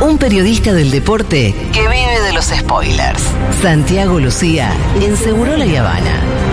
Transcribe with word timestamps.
Un 0.00 0.16
periodista 0.16 0.72
del 0.72 0.90
deporte 0.90 1.54
que 1.74 1.80
vive 1.82 2.20
de 2.22 2.32
los 2.32 2.46
spoilers. 2.46 3.22
Santiago 3.60 4.18
Lucía 4.18 4.72
en 5.02 5.14
Segurola 5.14 5.66
y 5.66 5.76
Habana. 5.76 6.49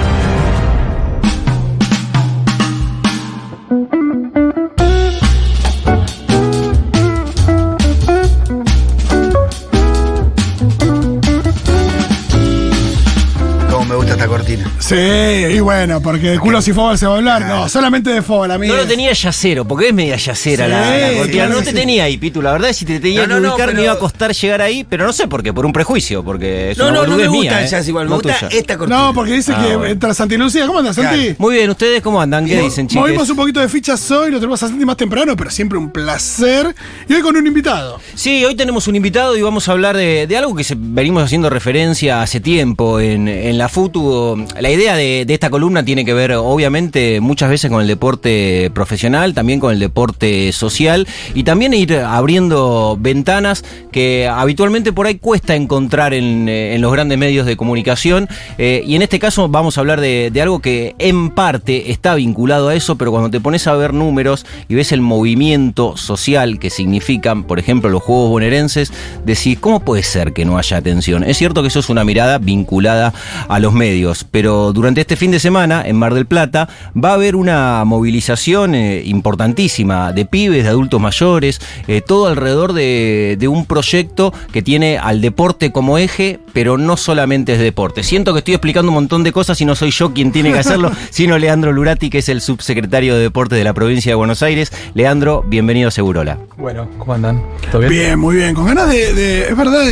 Sí, 14.88 14.96
y 14.96 15.60
bueno, 15.60 16.00
porque 16.02 16.30
de 16.30 16.40
culos 16.40 16.66
y 16.70 16.72
fútbol 16.72 16.98
se 16.98 17.06
va 17.06 17.16
a 17.16 17.18
hablar. 17.18 17.46
No, 17.46 17.68
solamente 17.68 18.10
de 18.10 18.22
fútbol, 18.22 18.52
amigo. 18.52 18.74
No 18.74 18.82
lo 18.84 18.88
tenía 18.88 19.12
yacero, 19.12 19.66
porque 19.66 19.90
es 19.90 19.94
media 19.94 20.16
yacera 20.16 20.66
Sí, 20.66 20.72
la, 20.72 21.26
la 21.26 21.30
claro 21.30 21.56
No 21.56 21.60
te 21.60 21.72
sí. 21.72 21.76
tenía 21.76 22.06
ahí, 22.06 22.18
Pitu. 22.18 22.42
La 22.42 22.54
verdad, 22.54 22.72
si 22.72 22.86
te 22.86 23.02
tenía 23.02 23.24
No, 23.24 23.28
que 23.28 23.34
no, 23.34 23.40
no, 23.42 23.50
ubicar, 23.50 23.66
pero- 23.68 23.78
me 23.80 23.84
iba 23.84 23.92
a 23.92 24.00
costar 24.00 24.32
llegar 24.34 24.62
ahí, 24.62 24.86
pero 24.90 25.06
no 25.06 25.12
sé 25.12 25.28
por 25.28 25.44
qué, 25.44 25.52
por 25.52 25.66
un 25.66 25.74
prejuicio, 25.74 26.24
porque 26.24 26.72
es 26.72 26.78
No, 26.78 26.86
una 26.86 26.94
no, 27.02 27.08
no 27.08 27.18
me 27.18 27.28
gusta 27.28 27.42
mía, 27.42 27.60
el 27.60 27.66
¿eh? 27.66 27.70
jazz 27.70 27.86
igual, 27.90 28.06
me 28.06 28.12
No 28.12 28.16
gusta 28.22 28.40
tuya. 28.48 28.58
esta 28.58 28.78
cortina. 28.78 28.98
No, 29.08 29.14
porque 29.14 29.34
dice 29.34 29.52
Ah, 29.54 29.62
que 29.68 29.76
bueno. 29.76 29.92
entra 29.92 30.14
Santi 30.14 30.38
Lucía. 30.38 30.66
¿Cómo 30.66 30.80
andas, 30.80 30.96
Santi? 30.96 31.20
Claro. 31.20 31.36
Muy 31.40 31.56
bien, 31.56 31.70
¿ustedes 31.70 32.02
cómo 32.02 32.22
andan? 32.22 32.46
¿Qué 32.46 32.62
dicen, 32.62 32.88
chicos? 32.88 33.02
Movimos 33.08 33.30
un 33.30 33.36
poquito 33.36 33.60
de 33.60 33.68
fichas 33.68 34.10
hoy, 34.12 34.32
lo 34.32 34.38
tenemos 34.40 34.64
a 34.64 34.70
Santi 34.70 34.86
más 34.86 34.96
temprano, 34.96 35.36
pero 35.36 35.50
siempre 35.52 35.78
un 35.78 35.92
placer. 35.92 36.74
Y 37.10 37.14
hoy 37.14 37.22
con 37.22 37.36
un 37.36 37.46
invitado. 37.46 38.00
Sí, 38.16 38.46
hoy 38.46 38.56
tenemos 38.56 38.88
un 38.88 38.96
invitado 38.96 39.36
y 39.36 39.42
vamos 39.42 39.68
a 39.68 39.74
hablar 39.74 39.98
de, 39.98 40.28
de 40.28 40.38
algo 40.38 40.56
que 40.56 40.64
se- 40.64 40.76
venimos 40.78 41.24
haciendo 41.26 41.50
referencia 41.50 42.22
hace 42.22 42.40
tiempo 42.40 43.02
en, 43.02 43.28
en 43.28 43.58
la 43.58 43.68
FUTU. 43.68 44.46
La 44.62 44.70
idea 44.70 44.77
de, 44.78 45.26
de 45.26 45.34
esta 45.34 45.50
columna 45.50 45.84
tiene 45.84 46.06
que 46.06 46.14
ver, 46.14 46.34
obviamente, 46.34 47.20
muchas 47.22 47.50
veces 47.50 47.72
con 47.72 47.82
el 47.82 47.88
deporte 47.88 48.72
profesional, 48.74 49.34
también 49.34 49.60
con 49.60 49.72
el 49.72 49.80
deporte 49.80 50.52
social 50.52 51.08
y 51.34 51.44
también 51.44 51.74
ir 51.74 51.96
abriendo 51.96 52.98
ventanas 53.00 53.64
que 53.92 54.28
habitualmente 54.28 54.94
por 54.94 55.08
ahí 55.08 55.16
cuesta 55.16 55.56
encontrar 55.56 56.14
en, 56.14 56.48
eh, 56.50 56.78
los 56.80 56.92
grandes 56.92 57.18
medios 57.18 57.46
de 57.46 57.58
comunicación. 57.58 58.28
Eh, 58.58 58.84
y 58.86 58.96
en 58.96 59.02
este 59.02 59.20
caso 59.20 59.48
vamos 59.50 59.78
a 59.78 59.82
hablar 59.82 60.02
de, 60.02 60.30
de 60.32 60.42
algo 60.42 60.60
que 60.60 60.96
en 61.00 61.30
parte 61.30 61.92
está 61.92 62.16
vinculado 62.16 62.70
a 62.70 62.76
eso, 62.76 62.98
pero 62.98 63.12
cuando 63.12 63.30
te 63.30 63.40
pones 63.40 63.68
a 63.68 63.74
ver 63.76 63.94
números 63.94 64.46
y 64.70 64.76
ves 64.76 64.92
el 64.92 65.02
movimiento 65.02 65.98
social 65.98 66.60
que 66.60 66.70
significan, 66.70 67.44
por 67.44 67.60
ejemplo, 67.60 67.90
los 67.90 68.04
Juegos 68.04 68.30
Bonaerenses, 68.30 68.92
decís, 69.26 69.58
¿cómo 69.60 69.80
puede 69.80 70.04
ser 70.04 70.34
que 70.34 70.46
no 70.46 70.58
haya 70.58 70.78
atención? 70.78 71.24
Es 71.24 71.38
cierto 71.38 71.62
que 71.62 71.68
eso 71.70 71.80
es 71.80 71.90
una 71.90 72.04
mirada 72.04 72.38
vinculada 72.38 73.14
a 73.48 73.60
los 73.60 73.74
medios, 73.74 74.26
pero 74.30 74.67
durante 74.74 75.02
este 75.02 75.16
fin 75.16 75.32
de 75.32 75.40
semana, 75.40 75.84
en 75.86 75.96
Mar 75.96 76.14
del 76.14 76.26
Plata, 76.26 76.70
va 76.96 77.12
a 77.12 77.14
haber 77.14 77.36
una 77.36 77.84
movilización 77.86 78.76
eh, 78.76 79.02
importantísima 79.06 80.12
de 80.14 80.26
pibes, 80.26 80.64
de 80.64 80.70
adultos 80.70 81.00
mayores, 81.00 81.62
eh, 81.88 82.02
todo 82.06 82.28
alrededor 82.28 82.74
de, 82.74 83.36
de 83.40 83.48
un 83.48 83.66
proyecto 83.66 84.34
que 84.52 84.62
tiene 84.62 84.98
al 84.98 85.22
deporte 85.22 85.72
como 85.72 85.98
eje, 85.98 86.40
pero 86.54 86.78
no 86.78 86.98
solamente 86.98 87.54
es 87.54 87.60
deporte. 87.60 88.04
Siento 88.04 88.34
que 88.34 88.40
estoy 88.40 88.56
explicando 88.56 88.90
un 88.90 88.96
montón 88.96 89.24
de 89.24 89.32
cosas 89.32 89.60
y 89.62 89.66
no 89.66 89.76
soy 89.76 89.92
yo 89.92 90.14
quien 90.14 90.32
tiene 90.32 90.52
que 90.52 90.60
hacerlo, 90.60 90.92
sino 91.12 91.38
Leandro 91.38 91.72
Lurati, 91.72 92.10
que 92.10 92.18
es 92.20 92.30
el 92.30 92.42
subsecretario 92.42 93.16
de 93.16 93.22
Deportes 93.22 93.58
de 93.58 93.64
la 93.64 93.74
provincia 93.74 94.12
de 94.12 94.16
Buenos 94.16 94.42
Aires. 94.44 94.72
Leandro, 94.94 95.44
bienvenido 95.48 95.90
a 95.90 95.92
Segurola. 95.92 96.38
Bueno, 96.58 96.88
¿cómo 96.98 97.14
andan? 97.14 97.42
¿Todo 97.72 97.82
bien? 97.82 97.92
Bien, 97.92 98.20
muy 98.20 98.36
bien. 98.38 98.56
Con 98.56 98.66
ganas 98.66 98.90
de. 98.90 99.14
de- 99.14 99.48
es 99.50 99.56
verdad, 99.58 99.86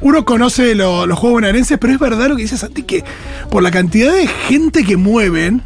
uno 0.00 0.24
conoce 0.24 0.74
lo- 0.74 1.06
los 1.06 1.18
juegos 1.18 1.36
bonaerenses, 1.38 1.78
pero 1.78 1.92
es 1.92 1.98
verdad 1.98 2.28
lo 2.28 2.36
que 2.36 2.42
dice 2.42 2.56
Santi, 2.58 2.82
que 2.82 3.02
por 3.50 3.62
la 3.62 3.70
cantidad 3.70 4.12
de 4.12 4.19
gente 4.26 4.84
que 4.84 4.96
mueven, 4.96 5.62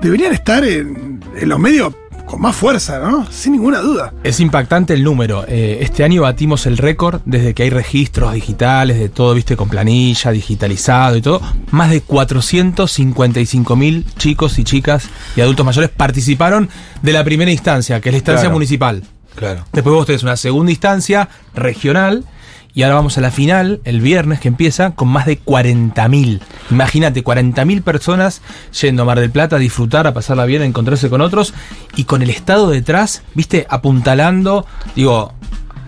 deberían 0.00 0.32
estar 0.32 0.64
en, 0.64 1.20
en 1.36 1.48
los 1.48 1.58
medios 1.58 1.94
con 2.26 2.40
más 2.40 2.56
fuerza, 2.56 2.98
¿no? 2.98 3.26
Sin 3.30 3.52
ninguna 3.52 3.80
duda. 3.80 4.14
Es 4.22 4.40
impactante 4.40 4.94
el 4.94 5.02
número. 5.04 5.44
Eh, 5.46 5.78
este 5.82 6.02
año 6.04 6.22
batimos 6.22 6.64
el 6.66 6.78
récord 6.78 7.20
desde 7.26 7.52
que 7.52 7.64
hay 7.64 7.70
registros 7.70 8.32
digitales 8.32 8.98
de 8.98 9.08
todo, 9.10 9.34
viste, 9.34 9.56
con 9.56 9.68
planilla, 9.68 10.30
digitalizado 10.30 11.16
y 11.16 11.20
todo. 11.20 11.42
Más 11.72 11.90
de 11.90 12.00
455 12.00 13.76
mil 13.76 14.06
chicos 14.18 14.58
y 14.58 14.64
chicas 14.64 15.08
y 15.36 15.40
adultos 15.40 15.66
mayores 15.66 15.90
participaron 15.90 16.68
de 17.02 17.12
la 17.12 17.24
primera 17.24 17.50
instancia, 17.50 18.00
que 18.00 18.08
es 18.08 18.12
la 18.14 18.18
instancia 18.18 18.42
Claro. 18.44 18.54
municipal. 18.54 19.02
Claro. 19.34 19.64
Después 19.72 19.94
vos 19.94 20.06
tenés 20.06 20.22
una 20.22 20.36
segunda 20.36 20.70
instancia 20.70 21.28
regional. 21.54 22.24
Y 22.74 22.82
ahora 22.84 22.94
vamos 22.96 23.18
a 23.18 23.20
la 23.20 23.30
final, 23.30 23.80
el 23.84 24.00
viernes 24.00 24.40
que 24.40 24.48
empieza, 24.48 24.92
con 24.92 25.08
más 25.08 25.26
de 25.26 25.38
40.000. 25.38 26.40
Imagínate, 26.70 27.22
40.000 27.22 27.82
personas 27.82 28.40
yendo 28.80 29.02
a 29.02 29.04
Mar 29.06 29.20
del 29.20 29.30
Plata 29.30 29.56
a 29.56 29.58
disfrutar, 29.58 30.06
a 30.06 30.14
pasarla 30.14 30.46
bien, 30.46 30.62
a 30.62 30.64
encontrarse 30.64 31.10
con 31.10 31.20
otros. 31.20 31.52
Y 31.96 32.04
con 32.04 32.22
el 32.22 32.30
Estado 32.30 32.70
detrás, 32.70 33.22
viste, 33.34 33.66
apuntalando. 33.68 34.64
Digo, 34.96 35.34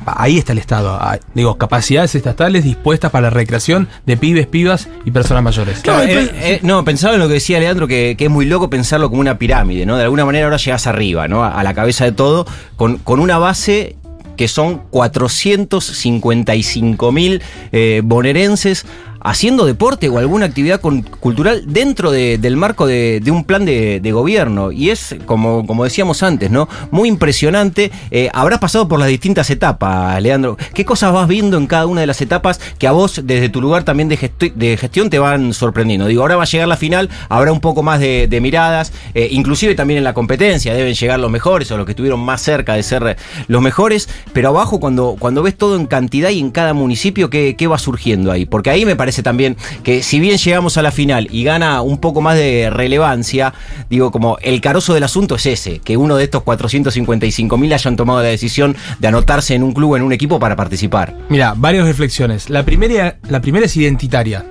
ahí 0.05 0.37
está 0.37 0.53
el 0.53 0.59
Estado. 0.59 0.99
ah, 1.01 1.19
Digo, 1.35 1.57
capacidades 1.57 2.15
estatales 2.15 2.65
dispuestas 2.65 3.11
para 3.11 3.29
la 3.29 3.31
recreación 3.31 3.89
de 4.05 4.19
pibes, 4.19 4.47
pibas 4.47 4.89
y 5.07 5.11
personas 5.11 5.43
mayores. 5.43 5.79
Claro, 5.81 6.03
Eh, 6.03 6.31
eh, 6.35 6.61
no, 6.63 6.85
pensaba 6.85 7.15
en 7.15 7.21
lo 7.21 7.29
que 7.29 7.35
decía 7.35 7.59
Leandro, 7.61 7.89
que, 7.89 8.15
que 8.19 8.25
es 8.27 8.31
muy 8.31 8.45
loco 8.45 8.69
pensarlo 8.69 9.09
como 9.09 9.23
una 9.23 9.39
pirámide, 9.39 9.87
¿no? 9.87 9.97
De 9.97 10.03
alguna 10.03 10.27
manera 10.27 10.45
ahora 10.45 10.59
llegas 10.59 10.87
arriba, 10.87 11.29
¿no? 11.29 11.45
A, 11.45 11.59
a 11.59 11.63
la 11.63 11.73
cabeza 11.73 12.05
de 12.05 12.13
todo, 12.13 12.47
con, 12.77 12.99
con 12.99 13.21
una 13.21 13.39
base 13.39 13.97
que 14.37 14.49
son 14.49 14.83
455 14.91 17.13
mil 17.13 17.41
eh, 17.73 18.03
bonaerenses 18.05 18.85
haciendo 19.25 19.65
deporte 19.65 20.09
o 20.09 20.19
alguna 20.19 20.47
actividad 20.47 20.81
cultural 20.81 21.65
dentro 21.67 22.11
de- 22.11 22.39
del 22.39 22.57
marco 22.57 22.87
de, 22.87 23.21
un 23.33 23.45
plan 23.45 23.65
de, 23.65 24.01
gobierno. 24.13 24.71
Y 24.71 24.91
es, 24.91 25.17
como, 25.27 25.67
como 25.67 25.83
decíamos 25.83 26.23
antes, 26.23 26.51
¿no? 26.51 26.69
Muy 26.93 27.09
impresionante. 27.09 27.91
Eh, 28.11 28.29
habrás 28.33 28.61
pasado 28.61 28.87
por 28.87 29.01
las 29.01 29.09
distintas 29.09 29.51
etapas, 29.51 30.21
Leandro. 30.23 30.57
¿Qué 30.75 30.85
cosas 30.85 31.13
vas 31.13 31.27
viendo 31.27 31.57
en 31.57 31.67
cada 31.67 31.87
una 31.87 32.03
de 32.03 32.07
las 32.07 32.21
etapas 32.21 32.61
que 32.79 32.87
a 32.87 32.93
vos, 32.93 33.23
desde 33.25 33.49
tu 33.49 33.61
lugar 33.61 33.83
también 33.83 34.09
de, 34.09 34.19
gesti- 34.19 34.53
de 34.55 34.77
gestión, 34.77 35.11
te 35.11 35.19
van 35.19 35.53
sorprendiendo? 35.55 36.07
Digo, 36.07 36.23
ahora 36.23 36.37
va 36.37 36.43
a 36.43 36.47
llegar 36.47 36.69
la 36.69 36.77
final, 36.77 37.09
habrá 37.29 37.51
un 37.51 37.61
poco 37.61 37.83
más 37.83 37.99
de, 38.01 38.29
de 38.29 38.41
miradas, 38.41 38.93
eh, 39.15 39.29
inclusive 39.31 39.75
también 39.75 39.99
en 39.99 40.05
la 40.05 40.13
competencia 40.13 40.75
deben 40.75 40.95
llegar 40.95 41.19
los 41.19 41.31
mejores 41.31 41.71
o 41.71 41.77
los 41.79 41.87
que 41.87 41.93
estuvieron 41.93 42.21
más 42.21 42.43
cerca 42.43 42.75
de 42.75 42.83
ser 42.83 43.03
eh, 43.07 43.17
los 43.49 43.63
mejores, 43.63 44.09
pero 44.35 44.49
abajo 44.51 44.79
cuando, 44.81 45.17
cuando 45.19 45.43
ves 45.43 45.57
todo 45.57 45.77
en 45.77 45.87
cantidad 45.87 46.29
y 46.29 46.41
en 46.41 46.51
cada 46.51 46.75
municipio, 46.75 47.31
¿qué, 47.31 47.57
qué 47.57 47.67
va 47.67 47.79
surgiendo 47.79 48.31
ahí? 48.31 48.45
Porque 48.45 48.69
ahí 48.71 48.85
me 48.85 48.97
parece 48.97 49.14
también 49.23 49.57
que 49.83 50.03
si 50.03 50.21
bien 50.21 50.39
llegamos 50.39 50.77
a 50.77 50.83
la 50.83 50.91
final 50.91 51.29
y 51.31 51.45
gana 51.45 51.83
un 51.83 51.99
poco 51.99 52.21
más 52.21 52.37
de 52.37 52.71
relevancia, 52.71 53.55
digo, 53.91 54.11
como 54.11 54.39
el 54.43 54.61
carozo 54.61 54.95
del 54.95 55.05
asunto 55.05 55.37
es 55.37 55.47
ese, 55.47 55.79
que 55.81 55.97
uno 55.97 56.17
de 56.17 56.25
estos 56.25 56.43
455 56.43 57.57
mil 57.59 57.73
hayan 57.73 57.97
tomado 57.97 58.23
la 58.23 58.29
decisión 58.29 58.77
de 58.99 59.09
anotarse 59.09 59.55
en 59.55 59.63
un 59.63 59.73
club, 59.73 59.97
en 59.97 60.03
un 60.03 60.13
equipo 60.13 60.39
para 60.39 60.57
participar. 60.57 61.17
Mira, 61.29 61.55
varias 61.57 61.87
reflexiones. 61.87 62.51
La 62.51 62.65
primera, 62.65 63.19
la 63.29 63.41
primera 63.41 63.67
es 63.67 63.77
identitaria. 63.77 64.45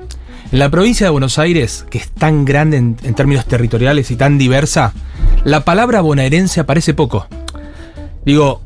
En 0.52 0.60
la 0.60 0.70
provincia 0.70 1.08
de 1.08 1.12
Buenos 1.12 1.40
Aires, 1.40 1.86
que 1.90 1.98
es 1.98 2.12
tan 2.12 2.46
grande 2.46 2.78
en, 2.78 2.98
en 3.04 3.16
términos 3.16 3.46
territoriales 3.46 4.12
y 4.12 4.16
tan 4.16 4.38
diversa, 4.38 4.94
la 5.44 5.66
palabra 5.66 6.02
bonaerense 6.02 6.60
aparece 6.60 6.94
poco. 6.94 7.28
Digo, 8.26 8.62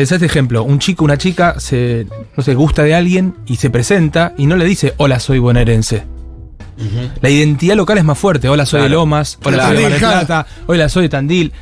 pensá 0.00 0.14
este 0.14 0.26
ejemplo, 0.26 0.62
un 0.64 0.78
chico, 0.78 1.04
una 1.04 1.18
chica 1.18 1.60
se, 1.60 2.06
no 2.36 2.42
sé, 2.42 2.54
gusta 2.54 2.82
de 2.82 2.94
alguien 2.94 3.34
y 3.44 3.56
se 3.56 3.68
presenta 3.68 4.32
y 4.38 4.46
no 4.46 4.56
le 4.56 4.64
dice, 4.64 4.94
hola, 4.96 5.20
soy 5.20 5.38
bonaerense. 5.38 6.04
La 7.20 7.28
identidad 7.28 7.76
local 7.76 7.98
es 7.98 8.04
más 8.04 8.18
fuerte. 8.18 8.48
Hola, 8.48 8.64
soy 8.64 8.80
de. 8.80 8.88
Lomas. 8.88 9.38
Hola, 9.44 9.56
Claro. 9.58 9.74
soy 9.74 9.76
de 9.76 9.82
Mar 9.90 10.00
del. 10.00 10.08
Plata. 10.26 10.46
Hola, 10.66 10.88
soy 10.88 11.02
de 11.02 11.08
Tandil. 11.10 11.52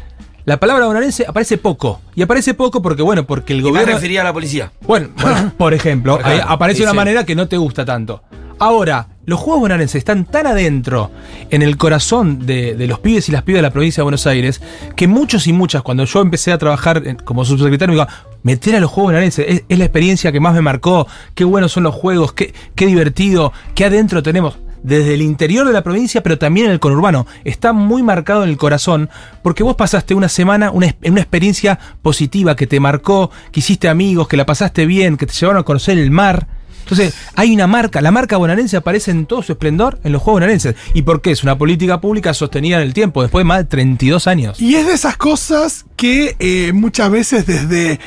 La 0.44 0.58
palabra 0.60 0.86
bonaerense 0.86 1.24
aparece 1.26 1.58
poco. 1.58 2.00
Y 2.14 2.22
aparece 2.22 2.54
poco 2.54 2.80
porque, 2.80 3.02
bueno, 3.02 3.26
porque 3.26 3.52
el 3.54 3.58
Y 3.58 3.62
me 3.64 3.68
gobierno... 3.70 3.94
refería 3.94 4.20
a 4.20 4.24
la 4.24 4.32
policía. 4.32 4.70
Bueno, 4.86 5.08
bueno, 5.20 5.52
por 5.58 5.74
ejemplo, 5.74 6.18
Claro, 6.18 6.44
aparece 6.48 6.78
sí, 6.78 6.82
una 6.84 6.92
manera 6.92 7.24
que 7.24 7.34
no 7.34 7.48
te 7.48 7.56
gusta 7.56 7.84
tanto. 7.84 8.22
Ahora, 8.60 9.06
los 9.24 9.38
Juegos 9.38 9.60
Bonaerenses 9.60 9.96
están 10.00 10.24
tan 10.24 10.46
adentro 10.48 11.10
en 11.50 11.62
el 11.62 11.76
corazón 11.76 12.44
de, 12.46 12.74
de 12.74 12.86
los 12.88 12.98
pibes 12.98 13.28
y 13.28 13.32
las 13.32 13.42
pibas 13.42 13.58
de 13.58 13.62
la 13.62 13.70
provincia 13.70 14.00
de 14.00 14.04
Buenos 14.04 14.26
Aires 14.26 14.60
que 14.96 15.06
muchos 15.06 15.46
y 15.46 15.52
muchas, 15.52 15.82
cuando 15.82 16.04
yo 16.04 16.20
empecé 16.20 16.50
a 16.50 16.58
trabajar 16.58 17.16
como 17.24 17.44
subsecretario, 17.44 17.94
me 17.94 18.00
digo, 18.00 18.08
meter 18.42 18.76
a 18.76 18.80
los 18.80 18.90
Juegos 18.90 19.08
Bonaerenses 19.08 19.46
es, 19.48 19.64
es 19.68 19.78
la 19.78 19.84
experiencia 19.84 20.32
que 20.32 20.40
más 20.40 20.54
me 20.54 20.60
marcó, 20.60 21.06
qué 21.34 21.44
buenos 21.44 21.72
son 21.72 21.84
los 21.84 21.94
juegos, 21.94 22.32
qué, 22.32 22.54
qué 22.74 22.86
divertido, 22.86 23.52
qué 23.74 23.84
adentro 23.84 24.22
tenemos. 24.22 24.58
Desde 24.82 25.14
el 25.14 25.22
interior 25.22 25.66
de 25.66 25.72
la 25.72 25.82
provincia, 25.82 26.22
pero 26.22 26.38
también 26.38 26.66
en 26.66 26.72
el 26.72 26.78
conurbano. 26.78 27.26
Está 27.42 27.72
muy 27.72 28.02
marcado 28.04 28.44
en 28.44 28.50
el 28.50 28.56
corazón, 28.56 29.10
porque 29.42 29.64
vos 29.64 29.74
pasaste 29.74 30.14
una 30.14 30.28
semana, 30.28 30.70
una, 30.70 30.94
una 31.04 31.20
experiencia 31.20 31.80
positiva 32.00 32.54
que 32.54 32.68
te 32.68 32.78
marcó, 32.78 33.30
que 33.50 33.58
hiciste 33.58 33.88
amigos, 33.88 34.28
que 34.28 34.36
la 34.36 34.46
pasaste 34.46 34.86
bien, 34.86 35.16
que 35.16 35.26
te 35.26 35.32
llevaron 35.32 35.60
a 35.60 35.64
conocer 35.64 35.98
el 35.98 36.12
mar. 36.12 36.46
Entonces, 36.90 37.14
hay 37.34 37.52
una 37.52 37.66
marca, 37.66 38.00
la 38.00 38.10
marca 38.10 38.38
bonaerense 38.38 38.78
aparece 38.78 39.10
en 39.10 39.26
todo 39.26 39.42
su 39.42 39.52
esplendor 39.52 40.00
en 40.04 40.12
los 40.12 40.22
Juegos 40.22 40.36
Bonaerenses. 40.40 40.74
¿Y 40.94 41.02
por 41.02 41.20
qué? 41.20 41.32
Es 41.32 41.42
una 41.42 41.58
política 41.58 42.00
pública 42.00 42.32
sostenida 42.32 42.76
en 42.76 42.82
el 42.82 42.94
tiempo, 42.94 43.20
después 43.20 43.42
de 43.42 43.44
más 43.44 43.58
de 43.58 43.64
32 43.64 44.26
años. 44.26 44.58
Y 44.58 44.74
es 44.74 44.86
de 44.86 44.94
esas 44.94 45.18
cosas 45.18 45.84
que 45.96 46.34
eh, 46.38 46.72
muchas 46.72 47.10
veces 47.10 47.44
desde, 47.44 48.00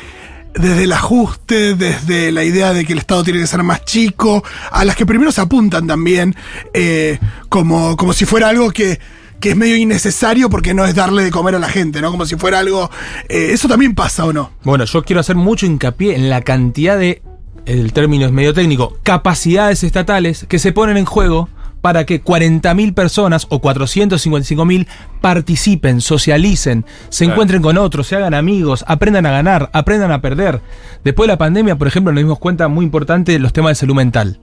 desde 0.55 0.83
el 0.83 0.93
ajuste, 0.93 1.75
desde 1.75 2.31
la 2.31 2.43
idea 2.43 2.73
de 2.73 2.83
que 2.83 2.93
el 2.93 2.99
Estado 2.99 3.23
tiene 3.23 3.39
que 3.39 3.45
ser 3.45 3.61
más 3.61 3.85
chico, 3.85 4.43
a 4.71 4.83
las 4.83 4.95
que 4.95 5.05
primero 5.05 5.31
se 5.31 5.41
apuntan 5.41 5.85
también, 5.85 6.35
eh, 6.73 7.19
como, 7.49 7.95
como 7.97 8.13
si 8.13 8.25
fuera 8.25 8.49
algo 8.49 8.71
que, 8.71 8.99
que 9.39 9.51
es 9.51 9.55
medio 9.55 9.75
innecesario 9.75 10.49
porque 10.49 10.73
no 10.73 10.85
es 10.85 10.95
darle 10.95 11.23
de 11.23 11.29
comer 11.29 11.53
a 11.53 11.59
la 11.59 11.69
gente, 11.69 12.01
¿no? 12.01 12.09
Como 12.09 12.25
si 12.25 12.35
fuera 12.35 12.57
algo... 12.57 12.89
eh, 13.29 13.49
eso 13.51 13.67
también 13.67 13.93
pasa 13.93 14.25
o 14.25 14.33
no. 14.33 14.53
Bueno, 14.63 14.85
yo 14.85 15.03
quiero 15.03 15.19
hacer 15.19 15.35
mucho 15.35 15.67
hincapié 15.67 16.15
en 16.15 16.31
la 16.31 16.41
cantidad 16.41 16.97
de 16.97 17.21
el 17.65 17.93
término 17.93 18.25
es 18.25 18.31
medio 18.31 18.53
técnico, 18.53 18.97
capacidades 19.03 19.83
estatales 19.83 20.45
que 20.49 20.59
se 20.59 20.71
ponen 20.71 20.97
en 20.97 21.05
juego 21.05 21.49
para 21.81 22.05
que 22.05 22.23
40.000 22.23 22.93
personas 22.93 23.47
o 23.49 23.59
455.000 23.59 24.87
participen, 25.19 25.99
socialicen, 26.01 26.85
se 27.09 27.25
Claro. 27.25 27.33
encuentren 27.33 27.61
con 27.61 27.77
otros, 27.77 28.05
se 28.07 28.15
hagan 28.15 28.33
amigos, 28.35 28.83
aprendan 28.87 29.25
a 29.25 29.31
ganar, 29.31 29.69
aprendan 29.73 30.11
a 30.11 30.21
perder. 30.21 30.61
Después 31.03 31.27
de 31.27 31.33
la 31.33 31.37
pandemia, 31.39 31.77
por 31.77 31.87
ejemplo, 31.87 32.11
nos 32.13 32.21
dimos 32.21 32.37
cuenta 32.39 32.67
muy 32.67 32.85
importante 32.85 33.37
los 33.39 33.51
temas 33.53 33.71
de 33.71 33.75
salud 33.75 33.95
mental. 33.95 34.39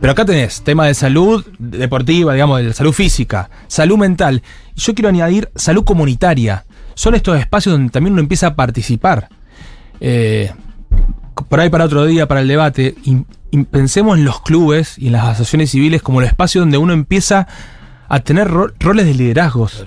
Pero 0.00 0.12
acá 0.12 0.24
tenés 0.24 0.62
tema 0.62 0.86
de 0.86 0.94
salud 0.94 1.46
deportiva, 1.58 2.34
digamos, 2.34 2.60
de 2.62 2.72
salud 2.74 2.92
física, 2.92 3.48
salud 3.68 3.96
mental. 3.96 4.42
Yo 4.74 4.94
quiero 4.94 5.08
añadir 5.08 5.50
salud 5.54 5.84
comunitaria. 5.84 6.64
Son 6.94 7.14
estos 7.14 7.38
espacios 7.38 7.74
donde 7.74 7.90
también 7.90 8.12
uno 8.14 8.20
empieza 8.20 8.48
a 8.48 8.54
participar. 8.56 9.28
Eh, 10.00 10.50
por 11.48 11.60
ahí 11.60 11.68
para 11.70 11.84
otro 11.84 12.04
día, 12.06 12.26
para 12.26 12.40
el 12.40 12.48
debate, 12.48 12.94
pensemos 13.70 14.18
en 14.18 14.24
los 14.24 14.40
clubes 14.40 14.98
y 14.98 15.06
en 15.06 15.12
las 15.12 15.24
asociaciones 15.24 15.70
civiles 15.70 16.02
como 16.02 16.20
el 16.20 16.26
espacio 16.26 16.60
donde 16.62 16.78
uno 16.78 16.92
empieza 16.92 17.46
a 18.08 18.20
tener 18.20 18.48
ro- 18.48 18.72
roles 18.80 19.06
de 19.06 19.14
liderazgos. 19.14 19.86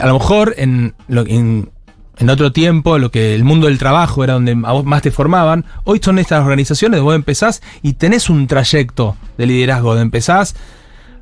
A 0.00 0.06
lo 0.06 0.14
mejor 0.14 0.54
en, 0.56 0.94
en, 1.08 1.70
en 2.18 2.30
otro 2.30 2.52
tiempo, 2.52 2.98
lo 2.98 3.10
que 3.10 3.34
el 3.34 3.44
mundo 3.44 3.66
del 3.66 3.78
trabajo 3.78 4.24
era 4.24 4.34
donde 4.34 4.54
más 4.54 5.02
te 5.02 5.10
formaban, 5.10 5.64
hoy 5.84 6.00
son 6.02 6.18
estas 6.18 6.42
organizaciones 6.42 7.00
vos 7.00 7.14
empezás 7.14 7.62
y 7.82 7.92
tenés 7.94 8.28
un 8.30 8.46
trayecto 8.46 9.16
de 9.38 9.46
liderazgo, 9.46 9.90
donde 9.90 10.02
empezás 10.02 10.56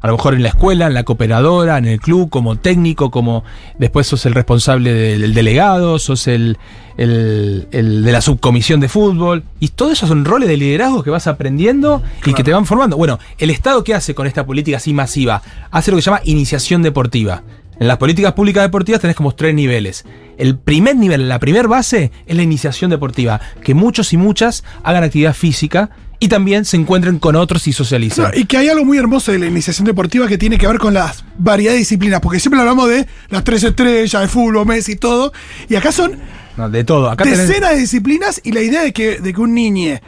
a 0.00 0.06
lo 0.06 0.14
mejor 0.14 0.34
en 0.34 0.42
la 0.42 0.48
escuela, 0.50 0.86
en 0.86 0.94
la 0.94 1.04
cooperadora, 1.04 1.78
en 1.78 1.86
el 1.86 2.00
club, 2.00 2.30
como 2.30 2.56
técnico, 2.56 3.10
como 3.10 3.44
después 3.78 4.06
sos 4.06 4.24
el 4.26 4.34
responsable 4.34 4.92
del, 4.92 5.20
del 5.22 5.34
delegado, 5.34 5.98
sos 5.98 6.26
el, 6.28 6.56
el- 6.96 7.66
el 7.72 8.04
de 8.04 8.12
la 8.12 8.20
subcomisión 8.20 8.80
de 8.80 8.88
fútbol. 8.88 9.44
Y 9.60 9.68
todo 9.68 9.90
eso 9.92 10.06
son 10.06 10.24
roles 10.24 10.48
de 10.48 10.56
liderazgo 10.56 11.02
que 11.02 11.10
vas 11.10 11.26
aprendiendo 11.26 12.02
y 12.24 12.32
que 12.34 12.44
te 12.44 12.52
van 12.52 12.66
formando. 12.66 12.96
Bueno, 12.96 13.18
el 13.38 13.50
Estado 13.50 13.82
qué 13.84 13.94
hace 13.94 14.14
con 14.14 14.26
esta 14.26 14.44
política 14.46 14.76
así 14.76 14.92
masiva? 14.92 15.42
Hace 15.70 15.90
lo 15.90 15.96
que 15.96 16.02
se 16.02 16.10
llama 16.10 16.22
iniciación 16.24 16.82
deportiva. 16.82 17.42
En 17.80 17.86
las 17.86 17.98
políticas 17.98 18.32
públicas 18.32 18.64
deportivas 18.64 19.00
tenés 19.00 19.14
como 19.16 19.32
tres 19.32 19.54
niveles. 19.54 20.04
El 20.36 20.56
primer 20.58 20.96
nivel, 20.96 21.28
la 21.28 21.38
primera 21.38 21.68
base, 21.68 22.10
es 22.26 22.36
la 22.36 22.42
iniciación 22.42 22.90
deportiva. 22.90 23.40
Que 23.62 23.74
muchos 23.74 24.12
y 24.12 24.16
muchas 24.16 24.64
hagan 24.82 25.04
actividad 25.04 25.34
física 25.34 25.90
y 26.20 26.26
también 26.26 26.64
se 26.64 26.76
encuentren 26.76 27.20
con 27.20 27.36
otros 27.36 27.68
y 27.68 27.72
socialicen. 27.72 28.24
No, 28.24 28.30
y 28.34 28.44
que 28.46 28.56
hay 28.56 28.68
algo 28.68 28.84
muy 28.84 28.98
hermoso 28.98 29.30
de 29.30 29.38
la 29.38 29.46
iniciación 29.46 29.86
deportiva 29.86 30.26
que 30.26 30.36
tiene 30.38 30.58
que 30.58 30.66
ver 30.66 30.78
con 30.78 30.92
las 30.94 31.24
variedad 31.38 31.72
de 31.72 31.78
disciplinas, 31.78 32.20
porque 32.20 32.40
siempre 32.40 32.58
hablamos 32.60 32.88
de 32.88 33.06
las 33.30 33.44
tres 33.44 33.62
estrellas, 33.62 34.20
de 34.22 34.26
fútbol, 34.26 34.66
Messi 34.66 34.92
y 34.92 34.96
todo, 34.96 35.32
y 35.68 35.76
acá 35.76 35.92
son 35.92 36.18
No, 36.56 36.68
de 36.68 36.82
todo. 36.82 37.08
Acá 37.08 37.22
tenés- 37.24 37.46
decenas 37.46 37.70
de 37.70 37.78
disciplinas 37.78 38.40
y 38.42 38.50
la 38.50 38.62
idea 38.62 38.82
de 38.82 38.92
que, 38.92 39.20
de 39.20 39.32
que 39.32 39.40
un 39.40 39.54
niño, 39.54 40.00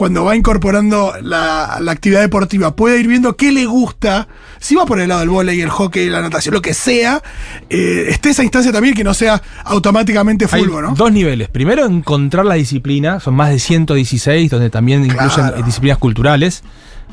cuando 0.00 0.24
va 0.24 0.34
incorporando 0.34 1.12
la, 1.20 1.76
la 1.78 1.92
actividad 1.92 2.22
deportiva, 2.22 2.74
pueda 2.74 2.96
ir 2.96 3.06
viendo 3.06 3.36
qué 3.36 3.52
le 3.52 3.66
gusta, 3.66 4.28
si 4.58 4.74
va 4.74 4.86
por 4.86 4.98
el 4.98 5.10
lado 5.10 5.20
del 5.20 5.28
vóley, 5.28 5.60
el 5.60 5.68
hockey, 5.68 6.08
la 6.08 6.22
natación, 6.22 6.54
lo 6.54 6.62
que 6.62 6.72
sea, 6.72 7.22
eh, 7.68 8.06
esté 8.08 8.30
esa 8.30 8.42
instancia 8.42 8.72
también 8.72 8.94
que 8.94 9.04
no 9.04 9.12
sea 9.12 9.42
automáticamente 9.62 10.48
fútbol, 10.48 10.84
¿no? 10.84 10.94
dos 10.94 11.12
niveles. 11.12 11.50
Primero, 11.50 11.84
encontrar 11.84 12.46
la 12.46 12.54
disciplina. 12.54 13.20
Son 13.20 13.34
más 13.34 13.50
de 13.50 13.58
116, 13.58 14.50
donde 14.50 14.70
también 14.70 15.04
incluyen 15.04 15.28
Claro. 15.28 15.56
eh, 15.58 15.62
disciplinas 15.66 15.98
culturales. 15.98 16.62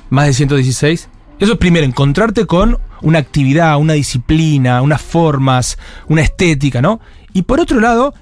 Más 0.09 0.27
de 0.27 0.33
116. 0.33 1.09
Eso 1.39 1.51
es 1.51 1.57
primero, 1.57 1.85
encontrarte 1.85 2.45
con 2.45 2.79
una 3.01 3.19
actividad, 3.19 3.77
una 3.79 3.93
disciplina, 3.95 4.81
unas 4.81 5.01
formas, 5.01 5.77
una 6.07 6.21
estética, 6.21 6.81
¿no? 6.81 7.01
Y 7.33 7.41
por 7.41 7.59
otro 7.59 7.81
lado, 7.81 8.13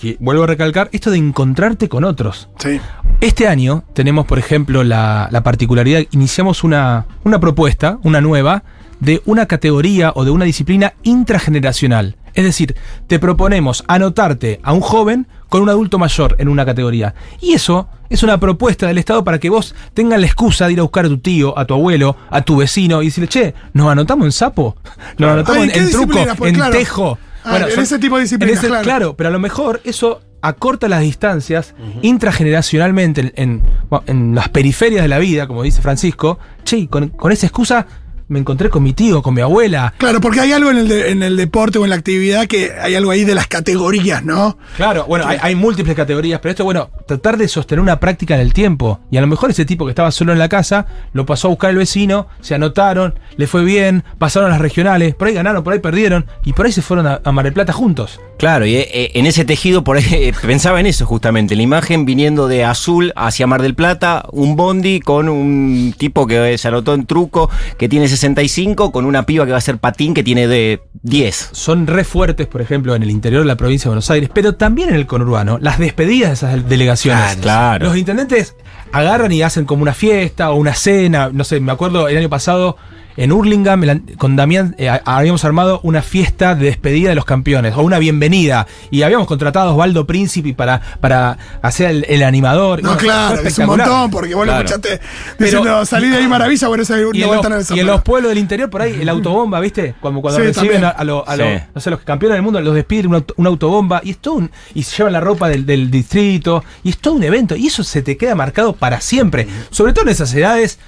que 0.00 0.16
vuelvo 0.20 0.44
a 0.44 0.46
recalcar, 0.46 0.88
esto 0.92 1.10
de 1.10 1.18
encontrarte 1.18 1.88
con 1.88 2.04
otros. 2.04 2.48
Sí. 2.58 2.80
Este 3.20 3.48
año 3.48 3.84
tenemos, 3.94 4.26
por 4.26 4.38
ejemplo, 4.38 4.84
la, 4.84 5.28
la 5.30 5.42
particularidad, 5.42 6.02
iniciamos 6.12 6.62
una, 6.62 7.06
una 7.24 7.40
propuesta, 7.40 7.98
una 8.04 8.20
nueva, 8.20 8.62
de 9.00 9.22
una 9.26 9.46
categoría 9.46 10.12
o 10.14 10.24
de 10.24 10.30
una 10.30 10.44
disciplina 10.44 10.94
intrageneracional. 11.02 12.16
Es 12.34 12.44
decir, 12.44 12.76
te 13.08 13.18
proponemos 13.18 13.84
anotarte 13.88 14.60
a 14.62 14.72
un 14.72 14.80
joven 14.80 15.26
con 15.48 15.62
un 15.62 15.68
adulto 15.68 15.98
mayor 15.98 16.36
en 16.38 16.48
una 16.48 16.64
categoría. 16.64 17.14
Y 17.40 17.54
eso 17.54 17.88
es 18.10 18.22
una 18.22 18.38
propuesta 18.38 18.86
del 18.86 18.98
Estado 18.98 19.24
para 19.24 19.38
que 19.38 19.50
vos 19.50 19.74
tengas 19.94 20.20
la 20.20 20.26
excusa 20.26 20.66
de 20.66 20.74
ir 20.74 20.78
a 20.78 20.82
buscar 20.82 21.06
a 21.06 21.08
tu 21.08 21.18
tío, 21.18 21.58
a 21.58 21.64
tu 21.64 21.74
abuelo, 21.74 22.16
a 22.30 22.42
tu 22.42 22.56
vecino 22.56 23.02
y 23.02 23.06
decirle, 23.06 23.28
che, 23.28 23.54
¿nos 23.72 23.88
anotamos 23.90 24.26
en 24.26 24.32
sapo? 24.32 24.76
¿Nos 25.16 25.30
anotamos 25.30 25.68
Ah, 25.68 25.78
¿en 25.78 25.90
truco? 25.90 26.18
Pues, 26.36 26.50
¿En 26.50 26.54
claro. 26.54 26.72
tejo? 26.76 27.18
Ah, 27.44 27.58
en 27.72 27.80
ese 27.80 27.98
tipo 27.98 28.16
de 28.16 28.22
disciplinas, 28.22 28.62
ese- 28.62 28.80
claro. 28.82 29.16
pero 29.16 29.28
a 29.28 29.32
lo 29.32 29.38
mejor 29.38 29.80
eso 29.84 30.20
acorta 30.42 30.88
las 30.88 31.00
distancias 31.00 31.74
intrageneracionalmente 32.02 33.20
en, 33.20 33.32
en- 33.36 33.62
bueno, 33.88 34.04
en 34.06 34.34
las 34.34 34.48
periferias 34.48 35.02
de 35.02 35.08
la 35.08 35.18
vida, 35.18 35.46
como 35.46 35.62
dice 35.62 35.80
Francisco. 35.82 36.38
Che, 36.64 36.88
con, 36.88 37.08
con 37.08 37.32
esa 37.32 37.46
excusa 37.46 37.86
me 38.28 38.38
encontré 38.38 38.70
con 38.70 38.82
mi 38.82 38.92
tío, 38.92 39.22
con 39.22 39.34
mi 39.34 39.40
abuela. 39.40 39.94
Claro, 39.98 40.20
porque 40.20 40.40
hay 40.40 40.52
algo 40.52 40.70
en 40.70 40.78
el, 40.78 40.88
de- 40.88 41.10
en 41.10 41.22
el 41.22 41.36
deporte 41.36 41.78
o 41.78 41.84
en 41.84 41.90
la 41.90 41.96
actividad 41.96 42.46
que 42.46 42.72
hay 42.80 42.94
algo 42.94 43.10
ahí 43.10 43.24
de 43.24 43.34
las 43.34 43.46
categorías, 43.46 44.24
¿no? 44.24 44.58
Claro, 44.76 45.04
bueno, 45.06 45.26
hay, 45.26 45.38
hay 45.40 45.54
múltiples 45.54 45.96
categorías, 45.96 46.40
pero 46.40 46.50
esto, 46.50 46.64
bueno, 46.64 46.90
tratar 47.06 47.36
de 47.36 47.48
sostener 47.48 47.80
una 47.80 48.00
práctica 48.00 48.34
en 48.34 48.40
el 48.40 48.52
tiempo. 48.52 49.00
Y 49.10 49.16
a 49.16 49.20
lo 49.20 49.26
mejor 49.26 49.50
ese 49.50 49.64
tipo 49.64 49.84
que 49.86 49.90
estaba 49.90 50.10
solo 50.10 50.32
en 50.32 50.38
la 50.38 50.48
casa, 50.48 50.86
lo 51.12 51.26
pasó 51.26 51.48
a 51.48 51.50
buscar 51.50 51.70
el 51.70 51.76
vecino, 51.76 52.28
se 52.40 52.54
anotaron, 52.54 53.18
le 53.36 53.46
fue 53.46 53.64
bien, 53.64 54.04
pasaron 54.18 54.48
a 54.48 54.52
las 54.52 54.60
regionales, 54.60 55.14
por 55.14 55.28
ahí 55.28 55.34
ganaron, 55.34 55.64
por 55.64 55.72
ahí 55.72 55.78
perdieron, 55.78 56.26
y 56.44 56.52
por 56.52 56.66
ahí 56.66 56.72
se 56.72 56.82
fueron 56.82 57.06
a, 57.06 57.20
a 57.24 57.32
Mar 57.32 57.44
del 57.44 57.54
Plata 57.54 57.72
juntos. 57.72 58.20
Claro, 58.38 58.66
y 58.66 58.76
eh, 58.76 59.10
en 59.14 59.26
ese 59.26 59.44
tejido 59.44 59.82
por 59.82 59.96
ahí 59.96 60.04
eh, 60.12 60.32
pensaba 60.42 60.78
en 60.80 60.86
eso 60.86 61.06
justamente, 61.06 61.56
la 61.56 61.62
imagen 61.62 62.04
viniendo 62.04 62.46
de 62.46 62.64
azul 62.64 63.12
hacia 63.16 63.46
Mar 63.46 63.62
del 63.62 63.74
Plata, 63.74 64.24
un 64.30 64.54
bondi 64.54 65.00
con 65.00 65.28
un 65.28 65.94
tipo 65.96 66.26
que 66.26 66.56
se 66.58 66.68
anotó 66.68 66.94
en 66.94 67.06
truco 67.06 67.50
que 67.78 67.88
tiene 67.88 68.06
65, 68.18 68.92
con 68.92 69.04
una 69.04 69.24
piba 69.24 69.44
que 69.44 69.52
va 69.52 69.56
a 69.56 69.58
hacer 69.58 69.78
patín 69.78 70.14
que 70.14 70.22
tiene 70.22 70.46
de 70.46 70.82
10. 71.02 71.50
son 71.52 71.86
re 71.86 72.04
fuertes, 72.04 72.46
por 72.46 72.60
ejemplo, 72.60 72.94
en 72.94 73.02
el 73.02 73.10
interior 73.10 73.42
de 73.42 73.48
la 73.48 73.56
provincia 73.56 73.84
de 73.84 73.90
Buenos 73.90 74.10
Aires, 74.10 74.30
pero 74.32 74.54
también 74.54 74.90
en 74.90 74.96
el 74.96 75.06
conurbano, 75.06 75.58
las 75.60 75.78
despedidas 75.78 76.28
de 76.28 76.34
esas 76.34 76.68
delegaciones. 76.68 77.22
Claro, 77.24 77.40
claro. 77.40 77.86
Los 77.86 77.96
intendentes 77.96 78.54
agarran 78.92 79.32
y 79.32 79.42
hacen 79.42 79.64
como 79.64 79.82
una 79.82 79.94
fiesta 79.94 80.50
o 80.50 80.56
una 80.56 80.74
cena, 80.74 81.30
no 81.32 81.44
sé, 81.44 81.60
me 81.60 81.72
acuerdo 81.72 82.08
el 82.08 82.16
año 82.16 82.28
pasado 82.28 82.76
en 83.18 83.32
Hurlingham 83.32 84.04
con 84.16 84.36
Damián 84.36 84.76
eh, 84.78 84.88
habíamos 85.04 85.44
armado 85.44 85.80
una 85.82 86.02
fiesta 86.02 86.54
de 86.54 86.66
despedida 86.66 87.08
de 87.08 87.16
los 87.16 87.24
campeones, 87.24 87.74
o 87.76 87.82
una 87.82 87.98
bienvenida, 87.98 88.66
y 88.92 89.02
habíamos 89.02 89.26
contratado 89.26 89.70
a 89.70 89.72
Osvaldo 89.72 90.06
Príncipe 90.06 90.54
para, 90.54 90.80
para 91.00 91.36
hacer 91.60 91.90
el, 91.90 92.06
el 92.08 92.22
animador. 92.22 92.80
No, 92.82 92.94
Bueno, 92.94 93.02
claro, 93.02 93.40
es 93.42 93.58
un 93.58 93.66
montón, 93.66 94.10
porque 94.10 94.34
vos 94.34 94.46
lo 94.46 94.52
Claro. 94.52 94.64
escuchaste 94.66 95.00
Pero- 95.36 95.50
diciendo 95.58 95.84
salí 95.84 96.08
de 96.08 96.16
ahí 96.18 96.28
maravilla, 96.28 96.68
bueno, 96.68 96.84
esa 96.84 96.96
Y 96.96 97.02
no 97.02 97.34
en, 97.44 97.50
los, 97.52 97.70
y 97.72 97.80
en 97.80 97.86
los 97.88 98.02
pueblos 98.02 98.28
del 98.30 98.38
interior, 98.38 98.70
por 98.70 98.82
ahí, 98.82 98.96
el 99.00 99.08
autobomba, 99.08 99.58
¿viste? 99.60 99.96
Como 100.00 100.22
cuando 100.22 100.38
Sí, 100.40 100.46
reciben 100.46 100.80
también. 100.80 100.84
a, 100.84 100.90
a 100.90 101.02
lo- 101.04 101.28
a 101.28 101.36
lo- 101.36 101.44
Sí. 101.44 101.62
no 101.74 101.80
sé, 101.80 101.90
los 101.90 102.00
campeones 102.00 102.36
del 102.36 102.42
mundo, 102.42 102.60
los 102.60 102.74
despiden 102.74 103.08
una, 103.08 103.16
auto- 103.18 103.34
una 103.36 103.48
autobomba, 103.48 104.00
y 104.04 104.10
es 104.12 104.18
todo 104.18 104.34
un- 104.34 104.50
y 104.74 104.84
se 104.84 104.96
llevan 104.96 105.12
la 105.14 105.20
ropa 105.20 105.48
del, 105.48 105.66
del 105.66 105.90
distrito, 105.90 106.62
y 106.84 106.90
es 106.90 106.98
todo 106.98 107.14
un 107.14 107.24
evento, 107.24 107.56
y 107.56 107.66
eso 107.66 107.82
se 107.82 108.00
te 108.02 108.16
queda 108.16 108.36
marcado 108.36 108.74
para 108.74 109.00
siempre. 109.00 109.48
Sobre 109.70 109.92
todo 109.92 110.04
en 110.04 110.10
esas 110.12 110.32
edades 110.34 110.78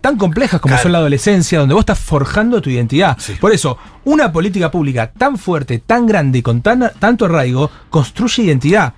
tan 0.00 0.16
complejas 0.16 0.60
como 0.60 0.72
Claro. 0.72 0.82
son 0.82 0.92
la 0.92 0.98
adolescencia, 0.98 1.58
donde 1.58 1.74
vos 1.74 1.82
estás 1.82 1.98
forjando 1.98 2.60
tu 2.62 2.70
identidad. 2.70 3.16
Por 3.40 3.52
eso, 3.52 3.76
una 4.04 4.32
política 4.32 4.70
pública 4.70 5.10
tan 5.16 5.36
fuerte, 5.38 5.78
tan 5.78 6.06
grande 6.06 6.38
y 6.38 6.42
con 6.42 6.62
tan, 6.62 6.90
tanto 6.98 7.26
arraigo, 7.26 7.70
construye 7.90 8.42
identidad. 8.44 8.94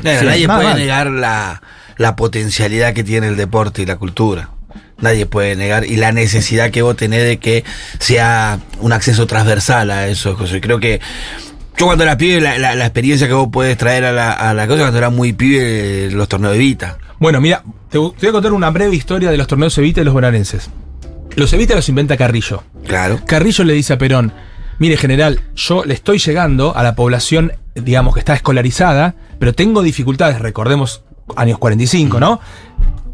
Claro, 0.00 0.20
Sí, 0.20 0.26
nadie 0.26 0.46
puede 0.48 0.74
negar 0.74 1.08
la, 1.10 1.62
la 1.98 2.16
potencialidad 2.16 2.94
que 2.94 3.04
tiene 3.04 3.28
el 3.28 3.36
deporte 3.36 3.82
y 3.82 3.86
la 3.86 3.96
cultura. 3.96 4.48
Nadie 4.98 5.26
puede 5.26 5.56
negar 5.56 5.84
y 5.84 5.96
la 5.96 6.12
necesidad 6.12 6.70
que 6.70 6.80
vos 6.82 6.96
tenés 6.96 7.24
de 7.24 7.38
que 7.38 7.64
sea 7.98 8.58
un 8.80 8.92
acceso 8.92 9.26
transversal 9.26 9.90
a 9.90 10.06
eso. 10.06 10.34
José. 10.36 10.60
Creo 10.60 10.78
que 10.80 11.00
yo 11.76 11.86
cuando 11.86 12.04
era 12.04 12.16
pibe, 12.16 12.40
la, 12.40 12.56
la- 12.58 12.74
la 12.74 12.84
experiencia 12.84 13.26
que 13.26 13.34
vos 13.34 13.48
podés 13.52 13.76
traer 13.76 14.04
a 14.04 14.12
la, 14.12 14.32
a 14.32 14.54
la 14.54 14.66
cosa 14.66 14.80
cuando 14.82 14.98
era 14.98 15.10
muy 15.10 15.32
pibe, 15.32 16.08
los 16.12 16.28
torneos 16.28 16.52
de 16.52 16.58
Vita. 16.60 16.98
Bueno, 17.18 17.40
mira, 17.40 17.62
te, 17.92 17.98
voy 17.98 18.14
a 18.28 18.32
contar 18.32 18.52
una 18.52 18.70
breve 18.70 18.96
historia 18.96 19.30
de 19.30 19.36
los 19.36 19.46
torneos 19.46 19.76
Evita 19.78 20.00
y 20.00 20.04
los 20.04 20.14
bonaerenses. 20.14 20.70
Los 21.36 21.52
Evita 21.52 21.74
los 21.74 21.88
inventa 21.88 22.16
Carrillo. 22.16 22.64
Claro. 22.86 23.20
Carrillo 23.26 23.64
le 23.64 23.74
dice 23.74 23.92
a 23.92 23.98
Perón, 23.98 24.32
mire 24.78 24.96
general, 24.96 25.40
yo 25.54 25.84
le 25.84 25.94
estoy 25.94 26.18
llegando 26.18 26.76
a 26.76 26.82
la 26.82 26.94
población, 26.94 27.52
digamos, 27.74 28.14
que 28.14 28.20
está 28.20 28.34
escolarizada, 28.34 29.14
pero 29.38 29.54
tengo 29.54 29.82
dificultades, 29.82 30.40
recordemos 30.40 31.04
años 31.36 31.58
45, 31.58 32.18
¿no? 32.20 32.40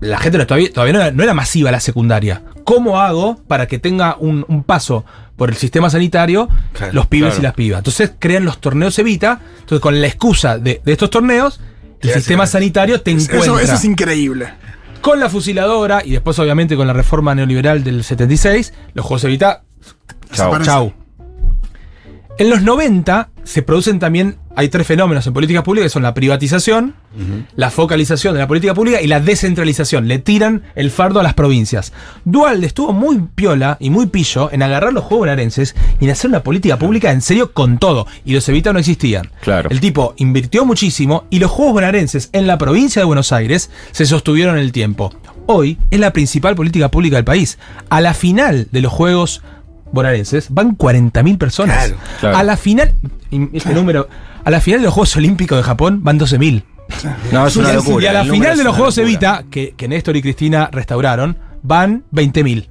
La 0.00 0.18
gente 0.18 0.38
no- 0.38 0.46
todavía, 0.46 0.72
todavía 0.72 0.92
no, 0.94 1.00
era, 1.00 1.10
no 1.10 1.22
era 1.22 1.34
masiva 1.34 1.70
la 1.70 1.80
secundaria. 1.80 2.42
¿Cómo 2.64 3.00
hago 3.00 3.36
para 3.46 3.66
que 3.66 3.78
tenga 3.78 4.16
un, 4.18 4.44
un 4.48 4.62
paso 4.62 5.04
por 5.36 5.48
el 5.50 5.56
sistema 5.56 5.88
sanitario 5.90 6.48
Claro, 6.72 6.92
los 6.92 7.06
pibes 7.06 7.30
claro. 7.30 7.40
y 7.40 7.42
las 7.44 7.54
pibas? 7.54 7.78
Entonces 7.78 8.12
crean 8.18 8.44
los 8.44 8.58
torneos 8.58 8.98
Evita, 8.98 9.40
entonces 9.60 9.80
con 9.80 10.00
la 10.00 10.06
excusa 10.06 10.58
de, 10.58 10.80
de 10.84 10.92
estos 10.92 11.10
torneos, 11.10 11.60
el 12.00 12.10
sistema 12.12 12.46
sanitario 12.46 13.00
te 13.00 13.10
encuentra 13.10 13.38
Eso, 13.38 13.58
eso 13.58 13.74
es 13.74 13.84
increíble. 13.84 14.52
con 15.00 15.20
la 15.20 15.28
fusiladora 15.28 16.02
y 16.04 16.12
después 16.12 16.38
obviamente 16.38 16.76
con 16.76 16.86
la 16.86 16.92
reforma 16.92 17.34
neoliberal 17.34 17.84
del 17.84 18.04
76, 18.04 18.72
los 18.94 19.04
Juegos 19.04 19.24
Evita 19.24 19.62
Desaparece. 20.30 20.70
Chau. 20.70 20.92
En 22.38 22.50
los 22.50 22.62
90 22.62 23.30
se 23.42 23.62
producen 23.62 23.98
también 23.98 24.38
hay 24.58 24.70
tres 24.70 24.88
fenómenos 24.88 25.24
en 25.24 25.32
políticas 25.32 25.62
públicas 25.62 25.86
que 25.86 25.92
son 25.92 26.02
la 26.02 26.14
privatización, 26.14 26.96
la 27.54 27.70
focalización 27.70 28.34
de 28.34 28.40
la 28.40 28.48
política 28.48 28.74
pública 28.74 29.00
y 29.00 29.06
la 29.06 29.20
descentralización. 29.20 30.08
Le 30.08 30.18
tiran 30.18 30.64
el 30.74 30.90
fardo 30.90 31.20
a 31.20 31.22
las 31.22 31.34
provincias. 31.34 31.92
Dualde 32.24 32.66
estuvo 32.66 32.92
muy 32.92 33.22
piola 33.36 33.76
y 33.78 33.90
muy 33.90 34.06
pillo 34.06 34.50
en 34.50 34.64
agarrar 34.64 34.92
los 34.92 35.04
juegos 35.04 35.26
bonaerenses 35.26 35.76
y 36.00 36.06
en 36.06 36.10
hacer 36.10 36.30
una 36.30 36.42
política 36.42 36.76
pública 36.76 37.12
en 37.12 37.20
serio 37.20 37.52
con 37.52 37.78
todo. 37.78 38.08
Y 38.24 38.34
los 38.34 38.48
Evita 38.48 38.72
no 38.72 38.80
existían. 38.80 39.30
Claro. 39.42 39.70
El 39.70 39.78
tipo 39.78 40.14
invirtió 40.16 40.64
muchísimo 40.64 41.26
y 41.30 41.38
los 41.38 41.52
juegos 41.52 41.74
bonaerenses 41.74 42.28
en 42.32 42.48
la 42.48 42.58
provincia 42.58 43.00
de 43.00 43.06
Buenos 43.06 43.30
Aires 43.30 43.70
se 43.92 44.06
sostuvieron 44.06 44.56
en 44.56 44.64
el 44.64 44.72
tiempo. 44.72 45.14
Hoy 45.46 45.78
es 45.92 46.00
la 46.00 46.12
principal 46.12 46.56
política 46.56 46.90
pública 46.90 47.14
del 47.14 47.24
país. 47.24 47.60
A 47.90 48.00
la 48.00 48.12
final 48.12 48.66
de 48.72 48.82
los 48.82 48.92
juegos 48.92 49.40
bonaerenses 49.92 50.48
van 50.50 50.76
40.000 50.76 51.38
personas. 51.38 51.76
Claro, 51.86 51.96
claro. 52.20 52.36
A 52.36 52.42
la 52.44 52.56
final, 52.56 52.94
y 53.30 53.56
este 53.56 53.74
número, 53.74 54.08
a 54.44 54.50
la 54.50 54.60
final 54.60 54.80
de 54.80 54.86
los 54.86 54.94
Juegos 54.94 55.16
Olímpicos 55.16 55.58
de 55.58 55.62
Japón 55.64 56.00
van 56.02 56.18
12.000. 56.18 56.62
No, 57.32 57.46
es 57.46 57.56
una 57.56 57.70
Y 57.72 57.74
locura. 57.74 58.10
a 58.10 58.12
la 58.12 58.24
final 58.24 58.56
de 58.56 58.64
los 58.64 58.74
Juegos. 58.74 58.96
Evita, 58.98 59.44
que, 59.50 59.74
que 59.76 59.88
Néstor 59.88 60.16
y 60.16 60.22
Cristina 60.22 60.70
restauraron, 60.72 61.36
van 61.62 62.04
20.000. 62.12 62.68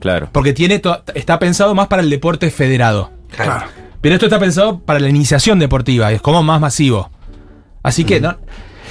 Claro. 0.00 0.28
Porque 0.32 0.52
tiene 0.52 0.82
está 1.14 1.38
pensado 1.38 1.74
más 1.74 1.88
para 1.88 2.02
el 2.02 2.10
deporte 2.10 2.50
federado. 2.50 3.10
Claro. 3.34 3.66
Pero 4.00 4.16
esto 4.16 4.26
está 4.26 4.38
pensado 4.38 4.80
para 4.80 5.00
la 5.00 5.08
iniciación 5.08 5.58
deportiva, 5.58 6.12
es 6.12 6.20
como 6.20 6.42
más 6.42 6.60
masivo. 6.60 7.10
Así 7.82 8.04
que, 8.04 8.20
no, 8.20 8.36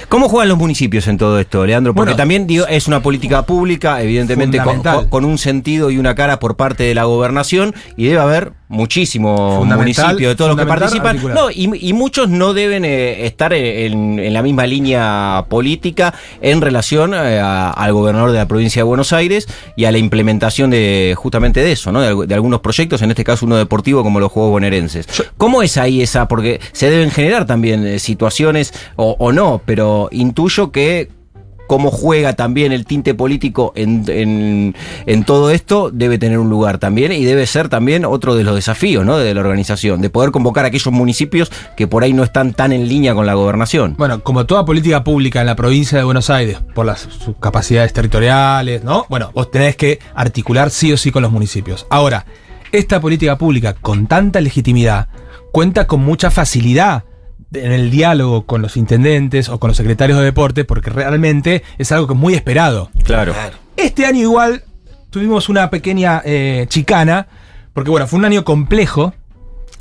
¿Cómo 0.08 0.28
juegan 0.28 0.48
los 0.48 0.58
municipios 0.58 1.06
en 1.08 1.18
todo 1.18 1.38
esto, 1.40 1.64
Leandro? 1.66 1.94
Porque 1.94 2.10
Bueno, 2.10 2.16
también 2.16 2.46
digo, 2.46 2.66
es 2.66 2.86
una 2.86 3.00
política 3.00 3.46
pública, 3.46 4.00
evidentemente 4.02 4.58
con- 4.58 5.08
con 5.08 5.24
un 5.24 5.38
sentido 5.38 5.90
y 5.90 5.98
una 5.98 6.14
cara 6.14 6.38
por 6.38 6.56
parte 6.56 6.84
de 6.84 6.94
la 6.94 7.04
gobernación, 7.04 7.74
y 7.96 8.04
debe 8.06 8.20
haber 8.20 8.52
muchísimos 8.74 9.56
Fundamental, 9.58 10.04
municipios 10.06 10.32
de 10.32 10.36
todos 10.36 10.50
los 10.50 10.58
que 10.60 10.66
participan. 10.66 11.06
articular. 11.16 11.36
No, 11.36 11.50
y, 11.50 11.70
y 11.88 11.92
muchos 11.92 12.28
no 12.28 12.52
deben 12.54 12.84
eh, 12.84 13.24
estar 13.26 13.52
en, 13.54 14.18
en 14.18 14.32
la 14.32 14.42
misma 14.42 14.66
línea 14.66 15.46
política 15.48 16.12
en 16.42 16.60
relación 16.60 17.14
eh, 17.14 17.40
a- 17.40 17.70
al 17.70 17.92
gobernador 17.92 18.32
de 18.32 18.38
la 18.38 18.46
provincia 18.48 18.80
de 18.80 18.84
Buenos 18.84 19.12
Aires 19.12 19.48
y 19.76 19.84
a 19.86 19.92
la 19.92 19.98
implementación 19.98 20.70
de 20.70 21.14
justamente 21.16 21.60
de 21.60 21.72
eso, 21.72 21.92
¿no? 21.92 22.00
De, 22.00 22.12
algu- 22.12 22.26
de 22.26 22.34
algunos 22.34 22.60
proyectos, 22.60 23.02
en 23.02 23.10
este 23.10 23.24
caso 23.24 23.46
uno 23.46 23.56
deportivo 23.56 24.02
como 24.02 24.20
los 24.20 24.30
Juegos 24.30 24.50
Bonaerenses. 24.52 25.06
¿Cómo 25.38 25.62
es 25.62 25.76
ahí 25.76 26.02
esa? 26.02 26.28
Porque 26.28 26.60
se 26.72 26.90
deben 26.90 27.10
generar 27.10 27.46
también 27.46 27.86
eh, 27.86 27.98
situaciones 27.98 28.72
o, 28.96 29.16
o 29.18 29.32
no, 29.32 29.62
pero 29.64 30.08
intuyo 30.12 30.70
que 30.72 31.08
cómo 31.66 31.90
juega 31.90 32.34
también 32.34 32.72
el 32.72 32.84
tinte 32.84 33.14
político 33.14 33.72
en, 33.74 34.04
en- 35.06 35.24
todo 35.24 35.50
esto 35.50 35.90
debe 35.90 36.18
tener 36.18 36.38
un 36.38 36.50
lugar 36.50 36.78
también 36.78 37.12
y 37.12 37.24
debe 37.24 37.46
ser 37.46 37.68
también 37.68 38.04
otro 38.04 38.34
de 38.34 38.44
los 38.44 38.54
desafíos 38.54 39.04
¿no? 39.06 39.16
de 39.16 39.32
la 39.32 39.40
organización, 39.40 40.00
de 40.02 40.10
poder 40.10 40.30
convocar 40.30 40.64
a 40.64 40.68
aquellos 40.68 40.92
municipios 40.92 41.50
que 41.76 41.86
por 41.86 42.02
ahí 42.04 42.12
no 42.12 42.22
están 42.24 42.52
tan 42.52 42.72
en 42.72 42.88
línea 42.88 43.14
con 43.14 43.24
la 43.26 43.34
gobernación. 43.34 43.94
Bueno, 43.96 44.22
como 44.22 44.44
toda 44.44 44.64
política 44.64 45.02
pública 45.02 45.40
en 45.40 45.46
la 45.46 45.56
provincia 45.56 45.96
de 45.96 46.04
Buenos 46.04 46.28
Aires, 46.30 46.58
por 46.74 46.84
las 46.84 47.00
sus 47.00 47.36
capacidades 47.40 47.92
territoriales, 47.92 48.84
¿no? 48.84 49.06
Bueno, 49.08 49.30
vos 49.34 49.50
tenés 49.50 49.76
que 49.76 49.98
articular 50.14 50.70
sí 50.70 50.92
o 50.92 50.96
sí 50.96 51.10
con 51.10 51.22
los 51.22 51.32
municipios. 51.32 51.86
Ahora, 51.90 52.26
esta 52.72 53.00
política 53.00 53.38
pública 53.38 53.74
con 53.74 54.06
tanta 54.06 54.40
legitimidad 54.40 55.08
cuenta 55.52 55.86
con 55.86 56.00
mucha 56.00 56.30
facilidad 56.30 57.04
en 57.54 57.72
el 57.72 57.90
diálogo 57.90 58.46
con 58.46 58.62
los 58.62 58.76
intendentes 58.76 59.48
o 59.48 59.58
con 59.58 59.68
los 59.68 59.76
secretarios 59.76 60.18
de 60.18 60.24
deporte, 60.24 60.64
porque 60.64 60.90
realmente 60.90 61.62
es 61.78 61.92
algo 61.92 62.06
que 62.06 62.14
es 62.14 62.18
muy 62.18 62.34
esperado. 62.34 62.90
Claro. 63.04 63.34
Este 63.76 64.06
año 64.06 64.20
igual 64.20 64.64
tuvimos 65.10 65.48
una 65.48 65.70
pequeña 65.70 66.22
eh, 66.24 66.66
chicana, 66.68 67.28
porque 67.72 67.90
bueno, 67.90 68.06
fue 68.06 68.18
un 68.18 68.24
año 68.24 68.44
complejo 68.44 69.14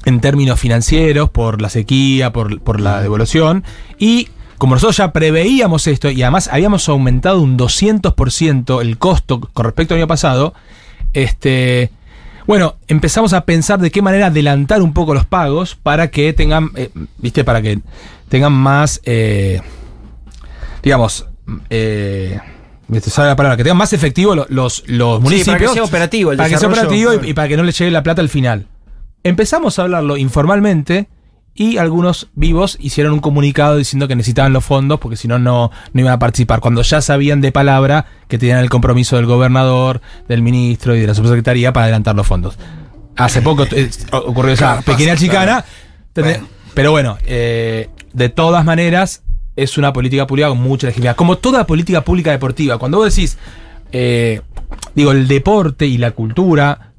en 0.06 0.20
términos 0.20 0.60
financieros, 0.60 1.30
por 1.30 1.62
la 1.62 1.70
sequía, 1.70 2.34
por, 2.34 2.62
por 2.62 2.80
la 2.80 3.02
devolución, 3.02 3.64
y 3.98 4.30
como 4.58 4.76
nosotros 4.76 4.98
ya 4.98 5.12
preveíamos 5.14 5.88
esto, 5.88 6.10
y 6.10 6.22
además 6.22 6.50
habíamos 6.52 6.88
aumentado 6.90 7.42
un 7.42 7.58
200% 7.58 8.82
el 8.82 8.98
costo 8.98 9.40
con 9.40 9.66
respecto 9.66 9.94
al 9.94 10.02
año 10.02 10.08
pasado, 10.08 10.54
este... 11.14 11.92
Bueno, 12.46 12.76
empezamos 12.88 13.34
a 13.34 13.46
pensar 13.46 13.80
de 13.80 13.90
qué 13.92 14.02
manera 14.02 14.28
adelantar 14.28 14.82
un 14.82 14.94
poco 14.94 15.14
los 15.14 15.26
pagos 15.26 15.76
para 15.76 16.10
que 16.10 16.34
tengan, 16.34 16.70
eh, 16.76 16.90
viste, 17.18 17.44
para 17.44 17.62
que 17.62 17.80
tengan 18.30 18.52
más, 18.54 19.00
eh, 19.06 19.62
digamos, 20.82 21.26
eh, 21.70 22.40
me 22.88 23.00
sale 23.00 23.30
la 23.30 23.36
palabra, 23.36 23.56
que 23.58 23.64
tengan 23.64 23.78
más 23.78 23.94
efectivo 23.94 24.36
lo- 24.36 24.46
los, 24.50 24.84
los 24.88 25.22
municipios. 25.22 25.56
para 25.56 25.68
que 25.68 25.74
sea 25.74 25.84
operativo 25.84 26.32
el 26.32 26.38
Para 26.38 26.50
que 26.50 26.58
sea 26.58 26.68
operativo 26.68 27.14
y, 27.24 27.30
y 27.30 27.34
para 27.34 27.48
que 27.48 27.58
no 27.58 27.64
le 27.64 27.72
llegue 27.72 27.92
la 27.92 28.04
plata 28.04 28.22
al 28.22 28.30
final. 28.30 28.68
Empezamos 29.24 29.80
a 29.80 29.84
hablarlo 29.84 30.18
informalmente 30.18 31.08
y 31.56 31.78
algunos 31.78 32.30
vivos 32.34 32.78
hicieron 32.80 33.14
un 33.14 33.20
comunicado 33.20 33.78
diciendo 33.78 34.08
que 34.08 34.16
necesitaban 34.16 34.54
los 34.54 34.66
fondos 34.66 35.00
porque 35.00 35.18
si 35.18 35.28
no, 35.28 35.38
no 35.38 35.72
iban 35.94 36.14
a 36.14 36.20
participar. 36.20 36.60
Cuando 36.62 36.82
ya 36.82 37.02
sabían 37.02 37.42
de 37.42 37.52
palabra 37.52 38.06
que 38.28 38.38
tenían 38.40 38.60
el 38.60 38.70
compromiso 38.70 39.18
del 39.18 39.26
gobernador, 39.28 40.02
del 40.28 40.42
ministro 40.42 40.96
y 40.96 41.02
de 41.02 41.08
la 41.08 41.14
subsecretaría 41.14 41.72
para 41.72 41.86
adelantar 41.86 42.16
los 42.16 42.26
fondos. 42.26 42.58
Hace 43.16 43.44
poco 43.44 43.66
eh, 43.72 43.90
ocurrió 44.12 44.54
esa 44.54 44.82
Claro, 44.82 44.82
pequeña 44.84 45.16
chicana. 45.16 45.64
claro. 46.14 46.48
Pero 46.74 46.90
bueno, 46.90 47.18
eh, 47.26 47.90
de 48.14 48.30
todas 48.30 48.66
maneras, 48.66 49.22
es 49.56 49.78
una 49.78 49.94
política 49.94 50.26
pública 50.26 50.50
con 50.50 50.58
mucha 50.60 50.88
legitimidad. 50.88 51.16
Como 51.16 51.38
toda 51.38 51.68
política 51.68 52.02
pública 52.04 52.32
deportiva. 52.32 52.80
Cuando 52.80 52.98
vos 52.98 53.14
decís, 53.14 53.38
eh, 53.92 54.42
digo, 54.96 55.12
el 55.12 55.28
deporte 55.28 55.86
y 55.86 56.00
la 56.00 56.12
cultura. 56.12 56.93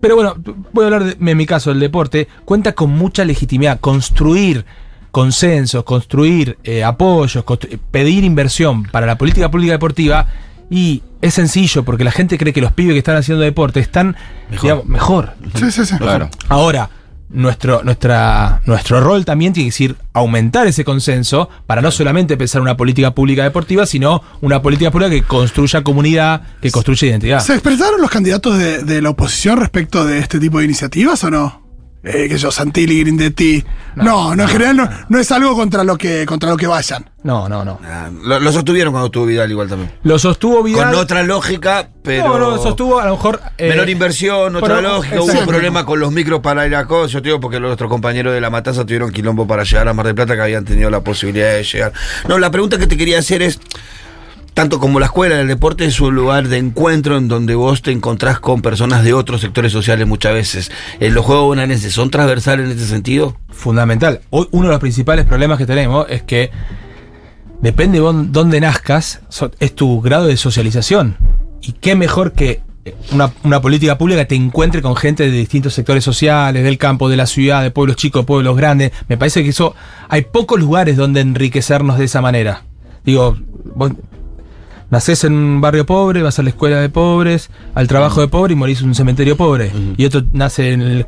Pero 0.00 0.16
bueno, 0.16 0.34
voy 0.72 0.84
a 0.84 0.86
hablar 0.86 1.04
de, 1.04 1.30
en 1.30 1.36
mi 1.36 1.46
caso, 1.46 1.70
el 1.70 1.80
deporte 1.80 2.26
cuenta 2.44 2.72
con 2.72 2.90
mucha 2.90 3.24
legitimidad. 3.24 3.80
Construir 3.80 4.64
consensos, 5.10 5.84
construir 5.84 6.56
eh, 6.64 6.84
apoyos, 6.84 7.44
constru- 7.44 7.78
pedir 7.90 8.24
inversión 8.24 8.84
para 8.84 9.06
la 9.06 9.16
política 9.18 9.50
pública 9.50 9.72
deportiva. 9.72 10.26
Y 10.70 11.02
es 11.20 11.34
sencillo 11.34 11.82
porque 11.82 12.04
la 12.04 12.12
gente 12.12 12.38
cree 12.38 12.52
que 12.52 12.60
los 12.60 12.72
pibes 12.72 12.92
que 12.94 12.98
están 12.98 13.16
haciendo 13.16 13.42
deporte 13.42 13.80
están 13.80 14.16
digamos, 14.62 14.86
mejor. 14.86 15.32
Sí, 15.56 15.70
sí, 15.72 15.84
sí. 15.84 15.96
Claro. 15.98 16.30
Ahora, 16.48 16.88
nuestro, 17.30 17.82
nuestra, 17.82 18.60
nuestro 18.66 19.00
rol 19.00 19.24
también 19.24 19.52
tiene 19.52 19.70
que 19.70 19.76
ser 19.76 19.96
aumentar 20.12 20.66
ese 20.66 20.84
consenso 20.84 21.48
para 21.66 21.80
no 21.80 21.90
solamente 21.90 22.36
pensar 22.36 22.60
una 22.60 22.76
política 22.76 23.14
pública 23.14 23.44
deportiva, 23.44 23.86
sino 23.86 24.22
una 24.40 24.60
política 24.62 24.90
pública 24.90 25.10
que 25.10 25.22
construya 25.22 25.82
comunidad, 25.82 26.42
que 26.60 26.70
construya 26.70 27.08
identidad. 27.08 27.40
¿Se 27.40 27.54
expresaron 27.54 28.00
los 28.00 28.10
candidatos 28.10 28.58
de, 28.58 28.82
de 28.82 29.00
la 29.00 29.10
oposición 29.10 29.58
respecto 29.58 30.04
de 30.04 30.18
este 30.18 30.38
tipo 30.40 30.58
de 30.58 30.64
iniciativas 30.64 31.22
o 31.24 31.30
no? 31.30 31.69
Eh, 32.02 32.28
que 32.30 32.38
yo, 32.38 32.50
Santilli, 32.50 33.00
Grindetti. 33.00 33.62
No, 33.96 34.34
no, 34.34 34.44
en 34.44 34.48
general 34.48 34.76
no, 34.76 34.88
no 35.10 35.18
es 35.18 35.30
algo 35.32 35.54
contra 35.54 35.84
lo 35.84 35.98
que, 35.98 36.24
contra 36.24 36.48
lo 36.48 36.56
que 36.56 36.66
vayan. 36.66 37.10
No, 37.22 37.46
no, 37.50 37.62
no. 37.64 37.78
Ah, 37.84 38.08
Lo, 38.22 38.40
lo 38.40 38.52
sostuvieron 38.52 38.92
cuando 38.94 39.06
estuvo 39.08 39.26
Vidal 39.26 39.50
igual 39.50 39.68
también. 39.68 39.92
Lo 40.04 40.18
sostuvo 40.18 40.62
Vidal. 40.62 40.92
Con 40.92 40.94
otra 41.02 41.22
lógica, 41.22 41.90
pero. 42.02 42.38
No, 42.38 42.38
no, 42.38 42.58
sostuvo 42.62 42.98
a 42.98 43.04
lo 43.04 43.12
mejor. 43.12 43.42
eh, 43.58 43.68
Menor 43.68 43.90
inversión, 43.90 44.56
otra 44.56 44.76
pero- 44.76 44.80
lógica. 44.94 45.20
Hubo 45.20 45.30
un 45.40 45.46
problema 45.46 45.84
con 45.84 46.00
los 46.00 46.10
micros 46.10 46.40
para 46.40 46.66
ir 46.66 46.74
a 46.74 46.86
cosas. 46.86 47.12
Yo 47.12 47.20
te 47.20 47.28
digo 47.28 47.40
porque 47.40 47.60
nuestros 47.60 47.90
compañeros 47.90 48.32
de 48.32 48.40
la 48.40 48.48
Matanza 48.48 48.86
tuvieron 48.86 49.10
quilombo 49.12 49.46
para 49.46 49.64
llegar 49.64 49.86
a 49.86 49.92
Mar 49.92 50.06
del 50.06 50.14
Plata 50.14 50.34
que 50.36 50.40
habían 50.42 50.64
tenido 50.64 50.88
la 50.88 51.02
posibilidad 51.04 51.52
de 51.52 51.64
llegar. 51.64 51.92
No, 52.26 52.38
la 52.38 52.50
pregunta 52.50 52.78
que 52.78 52.86
te 52.86 52.96
quería 52.96 53.18
hacer 53.18 53.42
es. 53.42 53.60
Tanto 54.54 54.78
como 54.80 55.00
la 55.00 55.06
escuela, 55.06 55.40
el 55.40 55.48
deporte 55.48 55.84
es 55.84 56.00
un 56.00 56.14
lugar 56.14 56.48
de 56.48 56.58
encuentro 56.58 57.16
en 57.16 57.28
donde 57.28 57.54
vos 57.54 57.82
te 57.82 57.92
encontrás 57.92 58.40
con 58.40 58.62
personas 58.62 59.04
de 59.04 59.14
otros 59.14 59.40
sectores 59.40 59.72
sociales 59.72 60.06
muchas 60.06 60.34
veces. 60.34 60.72
¿Los 60.98 61.24
juegos 61.24 61.44
bonaerenses 61.44 61.92
son 61.92 62.10
transversales 62.10 62.66
en 62.66 62.76
ese 62.76 62.86
sentido? 62.86 63.36
fundamental. 63.60 64.20
Hoy 64.30 64.48
uno 64.50 64.66
de 64.66 64.72
los 64.72 64.80
principales 64.80 65.24
problemas 65.26 65.58
que 65.58 65.66
tenemos 65.66 66.06
es 66.08 66.22
que 66.22 66.50
depende 67.60 68.00
de 68.00 68.26
dónde 68.28 68.60
nazcas, 68.60 69.20
es 69.60 69.74
tu 69.74 70.00
grado 70.00 70.26
de 70.26 70.36
socialización. 70.36 71.16
Y 71.62 71.72
qué 71.72 71.94
mejor 71.94 72.32
que 72.32 72.62
una, 73.12 73.32
una 73.44 73.60
política 73.60 73.98
pública 73.98 74.24
te 74.24 74.34
encuentre 74.34 74.82
con 74.82 74.96
gente 74.96 75.30
de 75.30 75.36
distintos 75.36 75.74
sectores 75.74 76.02
sociales, 76.02 76.64
del 76.64 76.78
campo, 76.78 77.08
de 77.08 77.18
la 77.18 77.26
ciudad, 77.26 77.62
de 77.62 77.70
pueblos 77.70 77.96
chicos, 77.96 78.24
pueblos 78.24 78.56
grandes. 78.56 78.92
Me 79.08 79.18
parece 79.18 79.42
que 79.42 79.50
eso 79.50 79.74
hay 80.08 80.22
pocos 80.22 80.58
lugares 80.58 80.96
donde 80.96 81.20
enriquecernos 81.20 81.98
de 81.98 82.06
esa 82.06 82.22
manera. 82.22 82.64
Digo, 83.04 83.36
vos 83.74 83.92
nacés 84.90 85.24
en 85.24 85.32
un 85.32 85.60
barrio 85.60 85.86
pobre, 85.86 86.22
vas 86.22 86.38
a 86.38 86.42
la 86.42 86.50
escuela 86.50 86.80
de 86.80 86.88
pobres, 86.88 87.50
al 87.74 87.88
trabajo 87.88 88.20
de 88.20 88.28
pobre 88.28 88.52
y 88.52 88.56
morís 88.56 88.80
en 88.82 88.88
un 88.88 88.94
cementerio 88.94 89.36
pobre. 89.36 89.72
Y 89.96 90.04
otro 90.04 90.22
nace 90.32 90.72
en 90.72 90.82
el, 90.82 91.06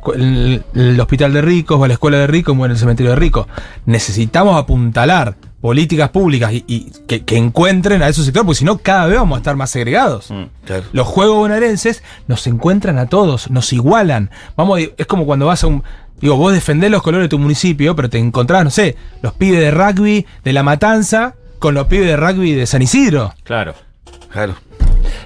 en 0.73 0.99
hospital 0.99 1.33
de 1.33 1.41
ricos 1.41 1.79
o 1.79 1.83
a 1.83 1.87
la 1.87 1.93
escuela 1.93 2.17
de 2.17 2.27
ricos 2.27 2.53
y 2.53 2.57
muere 2.57 2.71
en 2.71 2.75
el 2.75 2.79
cementerio 2.79 3.11
de 3.11 3.17
ricos. 3.17 3.47
Necesitamos 3.85 4.57
apuntalar 4.57 5.35
políticas 5.61 6.09
públicas 6.09 6.51
y, 6.51 6.65
y 6.67 6.91
que, 7.07 7.23
que 7.23 7.37
encuentren 7.37 8.03
a 8.03 8.09
esos 8.09 8.25
sectores, 8.25 8.45
porque 8.45 8.59
si 8.59 8.65
no, 8.65 8.79
cada 8.79 9.05
vez 9.07 9.17
vamos 9.17 9.37
a 9.37 9.39
estar 9.39 9.55
más 9.55 9.69
segregados. 9.69 10.27
Claro. 10.65 10.83
Los 10.91 11.07
juegos 11.07 11.37
bonaerenses 11.37 12.03
nos 12.27 12.45
encuentran 12.47 12.97
a 12.97 13.05
todos, 13.05 13.49
nos 13.49 13.71
igualan. 13.71 14.29
Vamos, 14.57 14.81
es 14.97 15.05
como 15.05 15.25
cuando 15.25 15.45
vas 15.45 15.63
a 15.63 15.67
un. 15.67 15.83
Digo, 16.19 16.37
vos 16.37 16.53
defendés 16.53 16.91
los 16.91 17.01
colores 17.01 17.25
de 17.25 17.29
tu 17.29 17.39
municipio, 17.39 17.95
pero 17.95 18.09
te 18.09 18.17
encontrás, 18.17 18.63
no 18.63 18.69
sé, 18.69 18.95
los 19.21 19.33
pibes 19.33 19.59
de 19.59 19.71
rugby 19.71 20.25
de 20.43 20.53
La 20.53 20.63
Matanza 20.63 21.35
con 21.63 21.75
los 21.75 21.87
pibes 21.87 22.07
de 22.07 22.17
rugby 22.17 22.51
de 22.51 22.65
San 22.65 22.81
Isidro. 22.81 23.33
Claro. 23.45 23.73
Claro. 24.33 24.53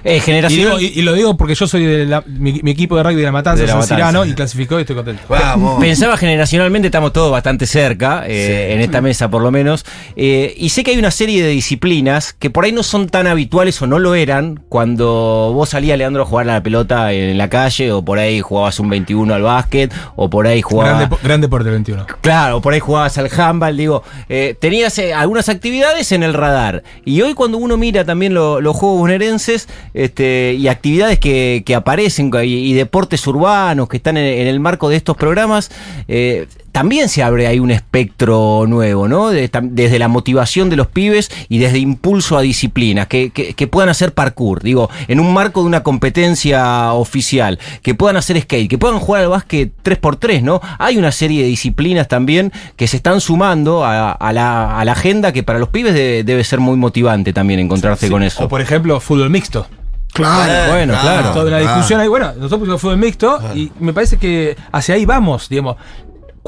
Eh, 0.04 0.20
Y, 0.26 0.56
digo- 0.56 0.80
y- 0.80 0.92
y 0.96 1.02
lo 1.02 1.12
digo 1.14 1.36
porque 1.36 1.54
yo 1.54 1.66
soy 1.66 1.84
de 1.84 2.06
la- 2.06 2.22
mi, 2.26 2.60
mi 2.62 2.70
equipo 2.70 2.96
de 2.96 3.02
rugby 3.02 3.16
de 3.16 3.22
la 3.24 3.32
Matanza, 3.32 3.62
De 3.62 3.66
La 3.68 3.74
Matanza. 3.74 3.94
Cirano, 3.94 4.24
y 4.24 4.32
clasificó 4.34 4.78
y 4.78 4.82
estoy 4.82 4.96
contento. 4.96 5.22
Vamos. 5.28 5.80
Pensaba 5.80 6.16
generacionalmente, 6.16 6.88
estamos 6.88 7.12
todos 7.12 7.30
bastante 7.32 7.66
cerca, 7.66 8.24
eh, 8.26 8.74
en 8.74 8.80
esta 8.80 9.00
mesa 9.00 9.28
por 9.30 9.42
lo 9.42 9.50
menos. 9.50 9.84
Eh, 10.16 10.54
y 10.56 10.68
sé 10.70 10.84
que 10.84 10.92
hay 10.92 10.98
una 10.98 11.10
serie 11.10 11.42
de 11.42 11.48
disciplinas 11.50 12.32
que 12.32 12.50
por 12.50 12.64
ahí 12.64 12.72
no 12.72 12.82
son 12.82 13.08
tan 13.08 13.26
habituales 13.26 13.80
o 13.82 13.86
no 13.86 13.98
lo 13.98 14.14
eran 14.14 14.60
cuando 14.68 15.52
vos 15.54 15.68
salías, 15.70 15.98
Leandro, 15.98 16.22
a 16.22 16.26
jugar 16.26 16.48
a 16.48 16.54
la 16.54 16.62
pelota 16.62 17.12
en 17.12 17.36
la 17.38 17.48
calle, 17.48 17.92
o 17.92 18.02
por 18.04 18.18
ahí 18.18 18.40
jugabas 18.40 18.78
un 18.80 18.88
21 18.88 19.34
al 19.34 19.42
básquet, 19.42 19.92
o 20.16 20.28
por 20.30 20.46
ahí 20.46 20.60
Gran, 20.60 20.70
jugabas. 20.70 21.00
depo- 21.10 21.18
gran 21.22 21.40
deporte 21.40 21.70
21. 21.70 22.06
Claro, 22.20 22.60
por 22.60 22.72
ahí 22.72 22.80
jugabas 22.80 23.16
al 23.18 23.28
handball, 23.36 23.76
digo, 23.76 24.02
eh, 24.28 24.56
tenías 24.60 24.98
eh, 24.98 25.14
algunas 25.14 25.48
actividades 25.48 26.12
en 26.12 26.22
el 26.22 26.34
radar. 26.34 26.82
Y 27.04 27.20
hoy 27.22 27.34
cuando 27.34 27.58
uno 27.58 27.76
mira 27.76 28.04
también 28.04 28.34
lo- 28.34 28.60
los 28.60 28.76
juegos 28.76 28.98
bonaerenses 29.00 29.68
este, 29.94 30.54
y 30.58 30.68
actividades 30.68 31.18
que, 31.18 31.62
que 31.64 31.74
aparecen 31.74 32.30
y, 32.44 32.72
deportes 32.74 33.26
urbanos 33.26 33.88
que 33.88 33.96
están 33.96 34.16
en, 34.16 34.26
en 34.40 34.46
el 34.46 34.60
marco 34.60 34.88
de 34.88 34.96
estos 34.96 35.16
programas, 35.16 35.70
eh, 36.06 36.46
también 36.78 37.08
se 37.08 37.24
abre 37.24 37.48
ahí 37.48 37.58
un 37.58 37.72
espectro 37.72 38.64
nuevo, 38.68 39.08
¿no? 39.08 39.30
De- 39.30 39.50
tam- 39.50 39.70
desde 39.72 39.98
la 39.98 40.06
motivación 40.06 40.70
de 40.70 40.76
los 40.76 40.86
pibes 40.86 41.28
y 41.48 41.58
desde 41.58 41.78
impulso 41.80 42.38
a 42.38 42.40
disciplinas, 42.42 43.08
que, 43.08 43.30
que- 43.30 43.54
que 43.54 43.66
puedan 43.66 43.88
hacer 43.88 44.14
parkour, 44.14 44.62
digo, 44.62 44.88
en 45.08 45.18
un 45.18 45.34
marco 45.34 45.62
de 45.62 45.66
una 45.66 45.82
competencia 45.82 46.92
oficial, 46.92 47.58
que 47.82 47.96
puedan 47.96 48.16
hacer 48.16 48.40
skate, 48.40 48.70
que 48.70 48.78
puedan 48.78 49.00
jugar 49.00 49.22
al 49.24 49.28
básquet 49.30 49.72
3x3, 49.82 50.40
¿no? 50.42 50.60
Hay 50.78 50.96
una 50.98 51.10
serie 51.10 51.42
de 51.42 51.48
disciplinas 51.48 52.06
también 52.06 52.52
que 52.76 52.86
se 52.86 52.96
están 52.96 53.20
sumando 53.20 53.84
a, 53.84 54.12
a 54.12 54.32
la, 54.32 54.78
a 54.78 54.84
la 54.84 54.92
agenda 54.92 55.32
que 55.32 55.42
para 55.42 55.58
los 55.58 55.70
pibes 55.70 55.94
de- 55.94 56.22
debe 56.22 56.44
ser 56.44 56.60
muy 56.60 56.76
motivante 56.76 57.32
también 57.32 57.58
encontrarse 57.58 58.08
con 58.08 58.22
eso. 58.22 58.44
O 58.44 58.48
por 58.48 58.60
ejemplo, 58.60 59.00
fútbol 59.00 59.30
mixto. 59.30 59.66
Claro. 60.12 60.72
Bueno, 60.72 60.94
claro. 61.00 61.32
Toda 61.32 61.46
una 61.48 61.56
Ah. 61.58 61.60
discusión 61.60 62.00
ahí. 62.00 62.08
Bueno, 62.08 62.32
nosotros 62.34 62.60
pusimos 62.60 62.80
fútbol 62.80 62.96
mixto 62.96 63.38
y 63.54 63.70
me 63.78 63.92
parece 63.92 64.16
que 64.16 64.56
hacia 64.72 64.94
ahí 64.94 65.04
vamos, 65.04 65.48
digamos. 65.50 65.76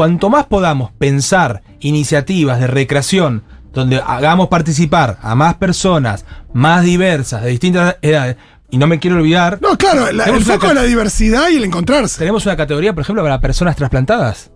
Cuanto 0.00 0.30
más 0.30 0.46
podamos 0.46 0.92
pensar 0.92 1.60
iniciativas 1.80 2.58
de 2.58 2.66
recreación 2.66 3.42
donde 3.74 4.00
hagamos 4.00 4.48
participar 4.48 5.18
a 5.20 5.34
más 5.34 5.56
personas, 5.56 6.24
más 6.54 6.82
diversas, 6.84 7.42
de 7.42 7.50
distintas 7.50 7.96
edades, 8.00 8.36
y 8.70 8.78
no 8.78 8.86
me 8.86 8.98
quiero 8.98 9.18
olvidar, 9.18 9.58
No, 9.60 9.76
claro, 9.76 10.10
la- 10.10 10.24
el 10.24 10.42
foco 10.42 10.68
de 10.68 10.74
la 10.74 10.84
diversidad 10.84 11.50
y 11.50 11.56
el 11.56 11.64
encontrarse. 11.64 12.16
tenemos 12.18 12.46
una 12.46 12.56
categoría, 12.56 12.94
por 12.94 13.02
ejemplo, 13.02 13.22
para 13.22 13.42
personas 13.42 13.76
trasplantadas. 13.76 14.50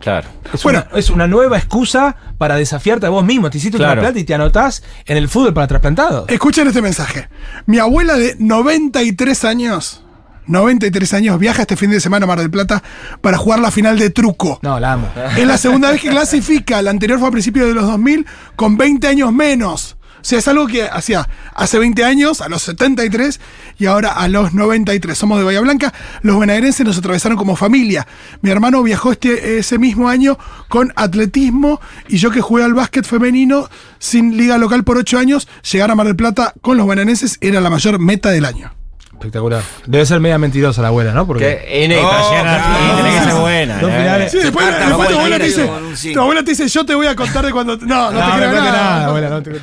Claro. 0.00 0.26
Es, 0.54 0.62
Bueno. 0.62 0.84
una, 0.90 0.98
es 0.98 1.10
una 1.10 1.26
nueva 1.26 1.58
excusa 1.58 2.16
para 2.38 2.56
desafiarte 2.56 3.04
a 3.04 3.10
vos 3.10 3.26
mismo. 3.26 3.50
Te 3.50 3.58
hiciste 3.58 3.76
un 3.76 3.80
Claro. 3.82 4.00
trasplante 4.00 4.20
y 4.20 4.24
te 4.24 4.32
anotás 4.32 4.82
en 5.04 5.18
el 5.18 5.28
fútbol 5.28 5.52
para 5.52 5.66
trasplantados. 5.66 6.30
Escuchen 6.30 6.66
este 6.66 6.80
mensaje. 6.80 7.28
Mi 7.66 7.78
abuela 7.78 8.14
de 8.14 8.36
93 8.38 9.44
años, 9.44 10.02
93 10.46 11.14
años, 11.14 11.38
viaja 11.38 11.62
este 11.62 11.76
fin 11.76 11.90
de 11.90 12.00
semana 12.00 12.24
a 12.24 12.26
Mar 12.26 12.38
del 12.38 12.50
Plata 12.50 12.82
para 13.20 13.38
jugar 13.38 13.60
la 13.60 13.70
final 13.70 13.98
de 13.98 14.10
truco. 14.10 14.58
No, 14.62 14.78
la 14.80 14.92
amo. 14.92 15.08
Es 15.36 15.46
la 15.46 15.58
segunda 15.58 15.90
vez 15.90 16.00
que 16.00 16.10
clasifica. 16.10 16.82
La 16.82 16.90
anterior 16.90 17.18
fue 17.18 17.28
a 17.28 17.32
principios 17.32 17.68
de 17.68 17.74
los 17.74 17.86
2000 17.86 18.26
con 18.56 18.76
20 18.76 19.06
años 19.06 19.32
menos. 19.32 19.96
O 20.26 20.28
sea, 20.28 20.40
es 20.40 20.48
algo 20.48 20.66
que 20.66 20.82
hacía 20.82 21.28
hace 21.54 21.78
20 21.78 22.02
años, 22.02 22.40
a 22.40 22.48
los 22.48 22.62
73, 22.62 23.40
y 23.78 23.86
ahora 23.86 24.10
a 24.10 24.26
los 24.26 24.54
93. 24.54 25.16
Somos 25.16 25.38
de 25.38 25.44
Bahía 25.44 25.60
Blanca. 25.60 25.94
Los 26.22 26.34
bonaerenses 26.34 26.84
nos 26.84 26.98
atravesaron 26.98 27.38
como 27.38 27.54
familia. 27.54 28.08
Mi 28.40 28.50
hermano 28.50 28.82
viajó 28.82 29.12
este, 29.12 29.58
ese 29.58 29.78
mismo 29.78 30.08
año 30.08 30.36
con 30.68 30.92
atletismo, 30.96 31.80
y 32.08 32.16
yo 32.16 32.32
que 32.32 32.40
jugué 32.40 32.64
al 32.64 32.74
básquet 32.74 33.06
femenino 33.06 33.68
sin 34.00 34.36
liga 34.36 34.58
local 34.58 34.82
por 34.82 34.98
8 34.98 35.16
años, 35.16 35.46
llegar 35.70 35.92
a 35.92 35.94
Mar 35.94 36.08
del 36.08 36.16
Plata 36.16 36.54
con 36.60 36.76
los 36.76 36.86
bonaerenses 36.86 37.38
era 37.40 37.60
la 37.60 37.70
mayor 37.70 38.00
meta 38.00 38.30
del 38.30 38.46
año. 38.46 38.72
Espectacular. 39.18 39.62
Debe 39.86 40.04
ser 40.04 40.20
media 40.20 40.38
mentirosa 40.38 40.82
la 40.82 40.88
abuela, 40.88 41.12
¿no? 41.12 41.26
Porque. 41.26 41.62
Que, 41.66 41.84
en 41.84 41.92
el 41.92 42.02
No, 42.02 42.08
para 42.10 42.28
llegar 42.30 42.96
tenés 42.96 43.20
que 43.20 43.30
ser 43.30 43.40
buena. 43.40 43.78
Dos 43.78 43.90
¿eh? 43.90 43.96
finales. 43.98 44.32
Sí, 44.32 44.38
después, 44.38 44.66
después 44.66 45.08
tu, 45.08 45.14
no 45.14 45.20
abuela 45.20 45.38
te 45.38 45.44
dice, 45.44 45.70
tu 46.12 46.20
abuela 46.20 46.44
te 46.44 46.50
dice, 46.50 46.68
yo 46.68 46.84
te 46.84 46.94
voy 46.94 47.06
a 47.06 47.16
contar 47.16 47.44
de 47.46 47.52
cuando... 47.52 47.76
No, 47.78 48.10
no, 48.12 48.18
te 48.20 48.26
no, 48.26 48.36
creo 48.36 48.48
no 48.48 48.54
te 48.54 48.60
nada. 48.60 48.72
nada, 48.72 49.06
abuela, 49.06 49.30
no 49.30 49.42
te- 49.42 49.60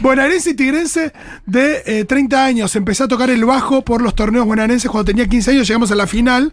Bonaerense 0.00 0.50
y 0.50 0.54
tigrense 0.54 1.12
de 1.44 1.82
eh, 1.84 2.04
30 2.04 2.44
años. 2.44 2.74
Empecé 2.76 3.04
a 3.04 3.08
tocar 3.08 3.28
el 3.28 3.44
bajo 3.44 3.82
por 3.82 4.00
los 4.00 4.14
torneos 4.14 4.46
bonaerenses 4.46 4.90
cuando 4.90 5.04
tenía 5.06 5.26
15 5.26 5.50
años. 5.50 5.68
Llegamos 5.68 5.90
a 5.92 5.94
la 5.94 6.06
final. 6.06 6.52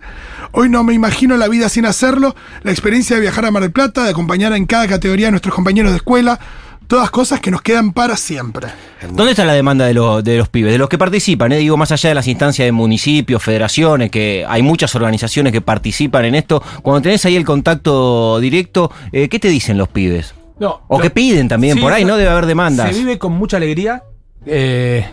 Hoy 0.51 0.69
no 0.69 0.83
me 0.83 0.93
imagino 0.93 1.37
la 1.37 1.47
vida 1.47 1.69
sin 1.69 1.85
hacerlo. 1.85 2.35
La 2.63 2.71
experiencia 2.71 3.15
de 3.15 3.21
viajar 3.21 3.45
a 3.45 3.51
Mar 3.51 3.61
del 3.61 3.71
Plata, 3.71 4.03
de 4.03 4.09
acompañar 4.09 4.51
en 4.53 4.65
cada 4.65 4.87
categoría 4.87 5.29
a 5.29 5.31
nuestros 5.31 5.55
compañeros 5.55 5.91
de 5.91 5.97
escuela. 5.97 6.39
Todas 6.87 7.09
cosas 7.11 7.41
que 7.41 7.51
nos 7.51 7.61
quedan 7.61 7.91
para 7.91 8.15
siempre. 8.15 8.67
¿Dónde 9.11 9.31
está 9.31 9.43
la 9.43 9.53
demanda 9.53 9.85
de, 9.85 9.93
lo- 9.93 10.21
de 10.21 10.37
los 10.37 10.47
pibes? 10.47 10.71
De 10.71 10.77
los 10.77 10.87
que 10.87 10.97
participan, 10.97 11.51
¿eh? 11.51 11.57
digo, 11.57 11.75
más 11.75 11.91
allá 11.91 12.09
de 12.09 12.15
las 12.15 12.27
instancias 12.27 12.65
de 12.65 12.71
municipios, 12.71 13.43
federaciones, 13.43 14.09
que 14.09 14.45
hay 14.47 14.61
muchas 14.61 14.95
organizaciones 14.95 15.51
que 15.51 15.59
participan 15.59 16.23
en 16.25 16.35
esto. 16.35 16.63
Cuando 16.81 17.01
tenés 17.01 17.25
ahí 17.25 17.35
el 17.35 17.43
contacto 17.43 18.39
directo, 18.39 18.89
eh, 19.11 19.27
¿qué 19.27 19.37
te 19.37 19.49
dicen 19.49 19.77
los 19.77 19.89
pibes? 19.89 20.33
No, 20.59 20.81
O 20.87 20.97
lo- 20.97 21.03
que 21.03 21.09
piden 21.09 21.47
también, 21.49 21.75
Sí, 21.75 21.81
por 21.81 21.91
ahí, 21.91 22.03
no, 22.03 22.11
¿no? 22.11 22.17
Debe 22.17 22.29
haber 22.29 22.45
demandas. 22.45 22.89
Se 22.95 22.97
vive 22.99 23.19
con 23.19 23.33
mucha 23.33 23.57
alegría. 23.57 24.03
Eh, 24.47 25.05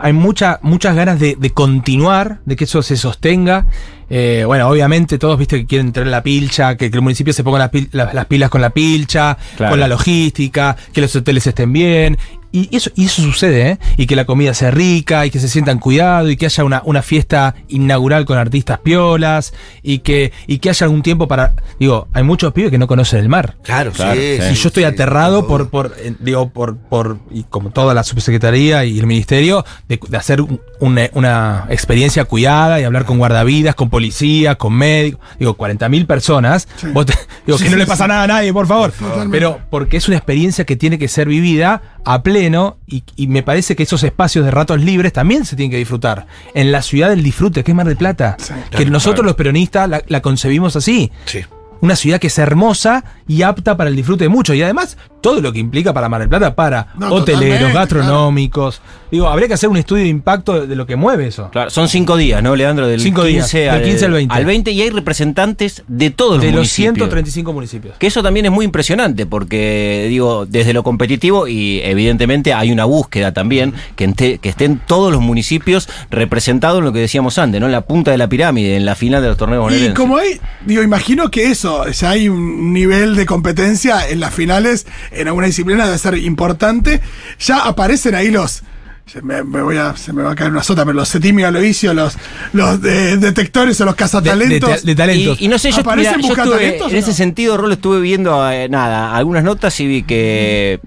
hay 0.00 0.12
mucha, 0.12 0.58
muchas 0.62 0.94
ganas 0.94 1.18
de, 1.18 1.36
de 1.38 1.50
continuar, 1.50 2.40
de 2.44 2.56
que 2.56 2.64
eso 2.64 2.82
se 2.82 2.96
sostenga. 2.96 3.66
Eh, 4.10 4.44
bueno, 4.46 4.68
obviamente 4.68 5.18
todos 5.18 5.38
viste 5.38 5.58
que 5.60 5.66
quieren 5.66 5.92
tener 5.92 6.08
la 6.08 6.22
pilcha, 6.22 6.76
que, 6.76 6.90
que 6.90 6.96
el 6.96 7.02
municipio 7.02 7.32
se 7.32 7.42
ponga 7.42 7.58
las, 7.60 7.70
pil- 7.70 7.88
las- 7.92 8.12
las 8.12 8.26
pilas 8.26 8.50
con 8.50 8.60
la 8.60 8.70
pilcha, 8.70 9.38
Claro. 9.56 9.72
con 9.72 9.80
la 9.80 9.88
logística, 9.88 10.76
que 10.92 11.00
los 11.00 11.16
hoteles 11.16 11.46
estén 11.46 11.72
bien. 11.72 12.18
Y 12.52 12.68
eso, 12.76 12.90
y 12.94 13.06
eso 13.06 13.22
sucede, 13.22 13.70
¿eh? 13.70 13.78
Y 13.96 14.06
que 14.06 14.14
la 14.14 14.26
comida 14.26 14.52
sea 14.52 14.70
rica, 14.70 15.24
y 15.24 15.30
que 15.30 15.40
se 15.40 15.48
sientan 15.48 15.78
cuidado, 15.78 16.30
y 16.30 16.36
que 16.36 16.44
haya 16.46 16.64
una, 16.64 16.82
una 16.84 17.00
fiesta 17.02 17.54
inaugural 17.68 18.26
con 18.26 18.36
artistas 18.36 18.78
piolas, 18.80 19.54
y 19.82 20.00
que, 20.00 20.32
y 20.46 20.58
que 20.58 20.68
haya 20.68 20.84
algún 20.84 21.02
tiempo 21.02 21.26
para. 21.26 21.54
Digo, 21.80 22.08
hay 22.12 22.22
muchos 22.24 22.52
pibes 22.52 22.70
que 22.70 22.76
no 22.78 22.86
conocen 22.86 23.20
el 23.20 23.28
mar. 23.30 23.56
Claro, 23.62 23.90
Claro, 23.92 24.20
sí, 24.20 24.38
Y 24.50 24.54
yo 24.54 24.68
estoy 24.68 24.82
sí, 24.82 24.84
aterrado 24.84 25.46
por, 25.46 25.70
por 25.70 25.94
eh, 25.98 26.14
digo, 26.20 26.50
por, 26.50 26.76
por, 26.76 27.18
y 27.30 27.44
como 27.44 27.70
toda 27.70 27.94
la 27.94 28.04
subsecretaría 28.04 28.84
y 28.84 28.98
el 28.98 29.06
ministerio, 29.06 29.64
de, 29.88 29.98
de 30.06 30.16
hacer 30.18 30.42
un- 30.42 30.60
una, 30.78 31.08
una 31.14 31.66
experiencia 31.70 32.24
cuidada 32.26 32.80
y 32.80 32.84
hablar 32.84 33.04
con 33.06 33.16
guardavidas, 33.18 33.74
con 33.74 33.88
policía, 33.88 34.56
con 34.56 34.74
médicos. 34.74 35.20
Digo, 35.38 35.56
40.000 35.56 36.06
personas. 36.06 36.68
Vos 36.92 37.06
te- 37.06 37.14
digo, 37.46 37.56
Sí, 37.56 37.64
que 37.64 37.70
no 37.70 37.76
sí, 37.76 37.80
le 37.80 37.86
pasa 37.86 38.06
nada 38.06 38.24
a 38.24 38.26
nadie, 38.26 38.52
por 38.52 38.66
favor. 38.66 38.92
Totalmente. 38.92 39.30
Pero 39.30 39.60
porque 39.70 39.96
es 39.96 40.06
una 40.08 40.18
experiencia 40.18 40.64
que 40.66 40.76
tiene 40.76 40.98
que 40.98 41.08
ser 41.08 41.28
vivida 41.28 41.80
a 42.04 42.22
pleno 42.22 42.41
y, 42.86 43.04
y 43.16 43.26
me 43.28 43.42
parece 43.42 43.76
que 43.76 43.82
esos 43.84 44.02
espacios 44.02 44.44
de 44.44 44.50
ratos 44.50 44.80
libres 44.80 45.12
también 45.12 45.44
se 45.44 45.56
tienen 45.56 45.70
que 45.70 45.76
disfrutar. 45.78 46.26
En 46.54 46.72
la 46.72 46.82
ciudad 46.82 47.08
del 47.10 47.22
disfrute, 47.22 47.62
que 47.64 47.70
es 47.72 47.74
Mar 47.76 47.86
del 47.86 47.96
Plata. 47.96 48.36
Sí. 48.38 48.52
que 48.70 48.76
Claro, 48.78 48.90
nosotros 48.90 49.14
claro. 49.16 49.26
los 49.28 49.36
peronistas 49.36 49.88
la, 49.88 50.02
la 50.08 50.20
concebimos 50.22 50.76
así 50.76 51.10
Sí. 51.26 51.40
una 51.80 51.96
ciudad 51.96 52.18
que 52.20 52.26
es 52.28 52.38
hermosa 52.38 53.04
y 53.28 53.42
apta 53.42 53.76
para 53.76 53.90
el 53.90 53.96
disfrute 53.96 54.24
de 54.24 54.28
muchos. 54.28 54.56
Y 54.56 54.62
además, 54.62 54.96
todo 55.22 55.40
lo 55.40 55.52
que 55.54 55.58
implica 55.60 55.94
para 55.94 56.10
Mar 56.10 56.20
del 56.20 56.28
Plata, 56.28 56.54
para 56.54 56.88
No, 56.98 57.08
hoteleros, 57.14 57.72
gastronómicos. 57.72 58.82
Digo, 59.10 59.28
habría 59.28 59.46
que 59.48 59.54
hacer 59.54 59.68
un 59.68 59.76
estudio 59.76 60.02
de 60.04 60.08
impacto 60.08 60.66
de, 60.66 60.74
lo 60.76 60.86
que 60.86 60.96
mueve 60.96 61.26
eso. 61.26 61.48
Claro, 61.50 61.70
son 61.70 61.88
cinco 61.88 62.16
días, 62.16 62.42
¿no, 62.42 62.56
Leandro? 62.56 62.86
Del 62.88 63.00
Cinco 63.00 63.24
días, 63.24 63.50
del 63.52 63.82
15 63.82 64.06
al 64.28 64.44
20. 64.44 64.70
y 64.72 64.82
hay 64.82 64.90
representantes 64.90 65.84
de 65.86 66.10
todos 66.10 66.32
los 66.36 66.40
de 66.42 66.46
los 66.48 66.56
municipios. 66.56 66.94
135 66.96 67.52
municipios. 67.52 67.96
Que 67.98 68.06
eso 68.06 68.22
también 68.22 68.46
es 68.46 68.52
muy 68.52 68.64
impresionante 68.64 69.26
porque, 69.26 70.06
digo, 70.08 70.46
desde 70.46 70.72
lo 70.72 70.82
competitivo 70.82 71.46
y 71.46 71.80
evidentemente 71.84 72.52
hay 72.54 72.72
una 72.72 72.84
búsqueda 72.86 73.32
también 73.32 73.74
que, 73.96 74.08
ente- 74.08 74.38
que 74.40 74.48
estén 74.48 74.80
todos 74.86 75.12
los 75.12 75.20
municipios 75.20 75.88
representados 76.10 76.78
en 76.78 76.84
lo 76.86 76.92
que 76.92 77.00
decíamos 77.00 77.38
antes, 77.38 77.60
¿no? 77.60 77.66
En 77.66 77.72
la 77.72 77.82
punta 77.82 78.10
de 78.10 78.18
la 78.18 78.28
pirámide, 78.28 78.76
en 78.76 78.84
la 78.84 78.94
final 78.94 79.22
de 79.22 79.28
los 79.28 79.36
torneos 79.36 79.72
Y 79.72 79.92
como 79.94 80.16
hay, 80.16 80.40
digo, 80.66 80.82
imagino 80.82 81.30
que 81.30 81.50
eso, 81.50 81.86
ya 81.88 82.10
hay 82.10 82.28
un 82.28 82.72
nivel 82.72 83.14
de 83.14 83.26
competencia 83.26 84.08
en 84.08 84.20
las 84.20 84.34
finales, 84.34 84.86
en 85.14 85.28
alguna 85.28 85.46
disciplina 85.46 85.84
debe 85.86 85.98
ser 85.98 86.16
importante. 86.18 87.00
Ya 87.40 87.58
aparecen 87.60 88.14
ahí 88.14 88.30
los. 88.30 88.62
se 89.06 89.20
Me, 89.22 89.42
me 89.42 89.62
voy 89.62 89.76
a, 89.76 89.96
se 89.96 90.12
me 90.12 90.22
va 90.22 90.32
a 90.32 90.34
caer 90.34 90.50
una 90.52 90.62
sota, 90.62 90.84
pero 90.84 90.94
los 90.94 91.08
Setimi 91.08 91.42
Aloisio, 91.42 91.92
los, 91.94 92.16
los 92.52 92.80
de- 92.80 93.16
detectores 93.18 93.80
o 93.80 93.84
los 93.84 93.94
De, 93.94 93.96
de, 93.96 93.98
cazatalentos. 94.04 94.84
de 94.84 94.94
talentos. 94.94 95.40
Y, 95.40 95.44
y 95.44 95.48
no 95.48 95.58
sé, 95.58 95.70
yo, 95.72 95.80
¿Aparecen 95.80 96.12
mira, 96.16 96.22
yo 96.22 96.28
buscando 96.28 96.54
estuve- 96.54 96.64
talentos 96.66 96.92
en 96.92 96.98
ese 96.98 97.10
no? 97.10 97.16
sentido, 97.16 97.56
Rolo, 97.56 97.74
estuve 97.74 98.00
viendo 98.00 98.50
eh, 98.50 98.68
nada, 98.68 99.14
algunas 99.16 99.44
notas 99.44 99.78
y 99.80 99.86
vi 99.86 100.02
que 100.04 100.80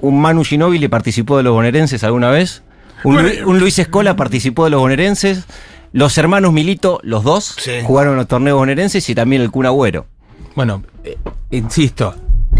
un 0.00 0.20
Manu 0.20 0.44
Ginóbili 0.44 0.88
participó 0.88 1.36
de 1.38 1.42
los 1.42 1.52
bonaerenses 1.52 2.04
alguna 2.04 2.30
vez. 2.30 2.62
Un, 3.04 3.14
Bueno, 3.14 3.28
Lu- 3.42 3.50
un 3.50 3.58
Luis 3.58 3.78
Escola 3.78 4.16
participó 4.16 4.64
de 4.64 4.70
los 4.70 4.80
bonaerenses. 4.80 5.44
Los 5.92 6.16
hermanos 6.18 6.52
Milito, 6.52 7.00
los 7.02 7.24
dos, 7.24 7.54
Sí. 7.58 7.72
jugaron 7.82 8.16
los 8.16 8.26
torneos 8.28 8.58
bonaerenses 8.58 9.08
y 9.08 9.14
también 9.14 9.40
el 9.42 9.50
Kun 9.50 9.66
Agüero. 9.66 10.06
Bueno, 10.54 10.82
eh, 11.04 11.16
insisto. 11.50 12.14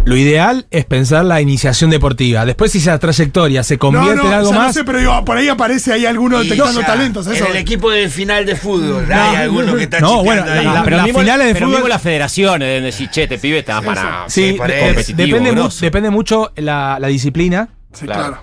Lo 0.06 0.16
ideal 0.16 0.66
es 0.70 0.84
pensar 0.84 1.24
la 1.24 1.40
iniciación 1.40 1.90
deportiva. 1.90 2.46
Después, 2.46 2.70
si 2.70 2.78
esa 2.78 2.96
trayectoria 2.98 3.62
se 3.64 3.74
no, 3.74 3.78
convierte 3.80 4.16
no, 4.22 4.28
en 4.28 4.32
algo 4.34 4.50
ya 4.52 4.56
más. 4.56 4.66
no 4.68 4.72
sé, 4.72 4.84
pero 4.84 5.00
digo, 5.00 5.24
por 5.24 5.36
ahí 5.36 5.48
aparece 5.48 5.92
ahí 5.92 6.06
alguno 6.06 6.38
detectando 6.38 6.78
o 6.80 6.82
sea, 6.84 6.86
talentos. 6.86 7.26
Eso. 7.26 7.44
En 7.44 7.50
el 7.50 7.56
equipo 7.56 7.90
de 7.90 8.08
final 8.08 8.46
de 8.46 8.54
fútbol, 8.54 9.04
hay 9.12 9.36
alguno 9.36 9.74
que 9.74 9.82
está 9.82 9.98
No, 9.98 10.22
bueno, 10.22 10.44
ahí. 10.48 10.64
la- 10.64 10.84
pero 10.84 10.96
las 10.98 11.06
finales 11.10 11.46
de 11.48 11.54
pero 11.54 11.68
fútbol- 11.68 11.88
las 11.88 12.00
federaciones 12.02 12.68
deben 12.68 12.84
decir, 12.84 13.10
che, 13.10 13.24
este 13.24 13.36
pibe 13.38 13.58
está 13.58 13.82
para 13.82 14.24
Sí, 14.28 14.56
depende, 15.16 15.50
mu- 15.52 15.62
grosso. 15.62 15.84
depende 15.84 16.10
mucho 16.10 16.52
la, 16.54 16.98
la 17.00 17.08
disciplina. 17.08 17.68
Sí, 17.92 18.04
claro. 18.06 18.20
claro. 18.28 18.42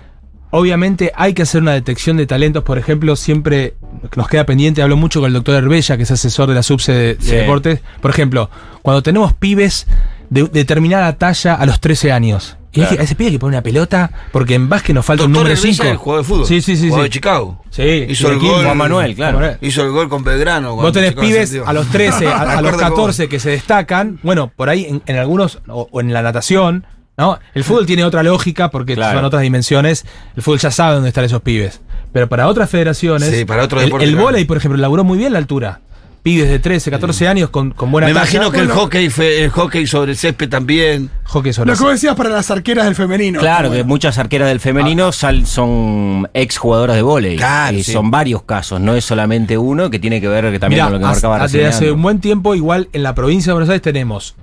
Obviamente 0.56 1.12
hay 1.15 1.34
que 1.34 1.41
hacer 1.43 1.62
una 1.63 1.71
detección 1.73 2.17
de 2.17 2.28
talentos, 2.28 2.63
por 2.63 2.78
ejemplo, 2.78 3.15
siempre 3.15 3.73
nos 4.15 4.28
queda 4.28 4.45
pendiente, 4.45 4.84
hablo 4.84 4.97
mucho 4.97 5.19
con 5.19 5.28
el 5.28 5.34
doctor 5.34 5.56
Herbella, 5.56 5.97
que 5.97 6.04
es 6.04 6.12
asesor 6.12 6.47
de 6.49 6.54
la 6.56 6.62
subse 6.62 6.91
de, 6.91 7.15
de 7.15 7.36
deportes. 7.38 7.80
Por 8.02 8.12
ejemplo, 8.12 8.52
cuando 8.84 9.02
tenemos 9.02 9.34
pibes 9.34 9.88
de 10.29 10.43
determinada 10.45 11.13
talla 11.17 11.55
a 11.55 11.65
los 11.65 11.79
13 11.79 12.12
años. 12.12 12.57
Y 12.71 12.77
Claro. 12.77 12.89
hay 12.89 12.95
que- 12.97 13.01
a 13.01 13.05
ese 13.05 13.15
pibe 13.15 13.27
hay 13.27 13.33
que 13.33 13.39
poner 13.39 13.57
una 13.57 13.62
pelota, 13.63 14.12
porque 14.31 14.55
en 14.55 14.67
básquet 14.67 14.95
nos 14.95 15.05
falta 15.05 15.25
un 15.25 15.31
Doctor 15.31 15.49
número 15.49 15.59
Herbella, 15.62 15.75
5. 15.83 15.89
el 15.91 15.97
jugador 15.97 16.23
de 16.25 16.27
fútbol. 16.27 16.45
Sí, 16.47 16.62
sí, 16.62 16.75
sí. 16.75 16.83
Jugador 16.88 17.03
sí. 17.05 17.09
de 17.09 17.13
Chicago. 17.13 17.63
Sí, 17.69 18.05
Hizo 18.09 18.29
el 18.31 18.38
aquí, 18.38 18.47
gol. 18.47 18.63
Juan 18.65 18.77
Manuel, 18.77 19.15
claro. 19.15 19.39
Manuel. 19.39 19.57
Hizo 19.62 19.83
el 19.83 19.91
gol 19.91 20.09
con 20.09 20.23
Belgrano. 20.23 20.75
Vos 20.75 20.91
tenés 20.91 21.13
pibes 21.13 21.55
a 21.65 21.71
los 21.73 21.88
13, 21.89 22.27
a, 22.27 22.39
los 22.45 22.49
acuerdo 22.55 22.71
cómo. 22.79 22.89
14 22.89 23.29
que 23.29 23.39
se 23.39 23.51
destacan. 23.51 24.19
Bueno, 24.23 24.51
por 24.55 24.69
ahí 24.69 24.86
en, 24.86 25.03
en 25.05 25.17
algunos, 25.17 25.59
o, 25.67 25.88
o 25.91 26.01
en 26.01 26.12
la 26.13 26.23
natación, 26.23 26.88
¿no? 27.15 27.38
El 27.53 27.63
fútbol 27.63 27.86
tiene 27.86 28.03
otra 28.05 28.23
lógica 28.23 28.71
porque 28.71 28.95
Claro. 28.95 29.19
son 29.19 29.25
otras 29.25 29.43
dimensiones. 29.43 30.03
El 30.36 30.41
fútbol 30.41 30.57
ya 30.57 30.71
sabe 30.71 30.95
dónde 30.95 31.09
están 31.09 31.25
esos 31.25 31.41
pibes. 31.43 31.79
Pero 32.12 32.27
para 32.27 32.47
otras 32.47 32.71
federaciones. 32.71 33.29
Sí, 33.29 33.45
para 33.45 33.63
otro 33.63 33.79
el, 33.81 33.86
deporte, 33.86 34.05
El 34.05 34.12
claro. 34.13 34.25
vóley, 34.25 34.45
por 34.45 34.57
ejemplo, 34.57 34.79
laburó 34.81 35.03
muy 35.03 35.19
bien 35.19 35.31
la 35.33 35.38
altura. 35.39 35.81
Pibes 36.23 36.49
de 36.49 36.57
13, 36.57 36.89
14 36.89 37.27
años 37.27 37.49
con, 37.49 37.71
con 37.71 37.91
buena 37.91 38.07
Me 38.07 38.13
talla. 38.13 38.23
imagino 38.23 38.49
que 38.49 38.59
el 38.62 38.69
hockey 38.71 39.09
fue 39.09 39.43
el 39.43 39.49
hockey 39.49 39.86
sobre 39.86 40.12
el 40.13 40.17
césped 40.17 40.47
también. 40.47 41.09
Hockey 41.25 41.51
sobre 41.51 41.71
Lo 41.71 41.77
que 41.77 41.83
vos 41.83 41.91
decías 41.91 42.15
para 42.15 42.29
las 42.29 42.49
arqueras 42.49 42.86
del 42.86 42.95
femenino. 42.95 43.41
Claro, 43.41 43.67
Bueno. 43.67 43.83
que 43.83 43.88
muchas 43.88 44.17
arqueras 44.17 44.47
del 44.47 44.62
femenino 44.62 45.12
sal- 45.12 45.45
son 45.45 46.29
ex 46.33 46.57
jugadoras 46.57 46.95
de 46.95 47.01
vóley. 47.01 47.36
Claro, 47.36 47.75
y 47.77 47.83
sí. 47.83 47.91
son 47.91 48.09
varios 48.09 48.43
casos, 48.43 48.79
no 48.79 48.95
es 48.95 49.03
solamente 49.03 49.57
uno 49.57 49.89
que 49.89 49.99
tiene 49.99 50.21
que 50.21 50.29
ver 50.29 50.49
que 50.49 50.59
también 50.59 50.77
Mirá, 50.77 50.86
con 50.86 50.93
lo 50.93 50.99
que 50.99 51.05
marcaba 51.05 51.43
hace, 51.43 51.91
un 51.91 52.01
buen 52.01 52.19
tiempo, 52.21 52.55
igual 52.55 52.88
en 52.93 53.03
la 53.03 53.13
provincia 53.15 53.49
de 53.51 53.53
Buenos 53.55 53.69
Aires 53.69 53.81
tenemos 53.81 54.36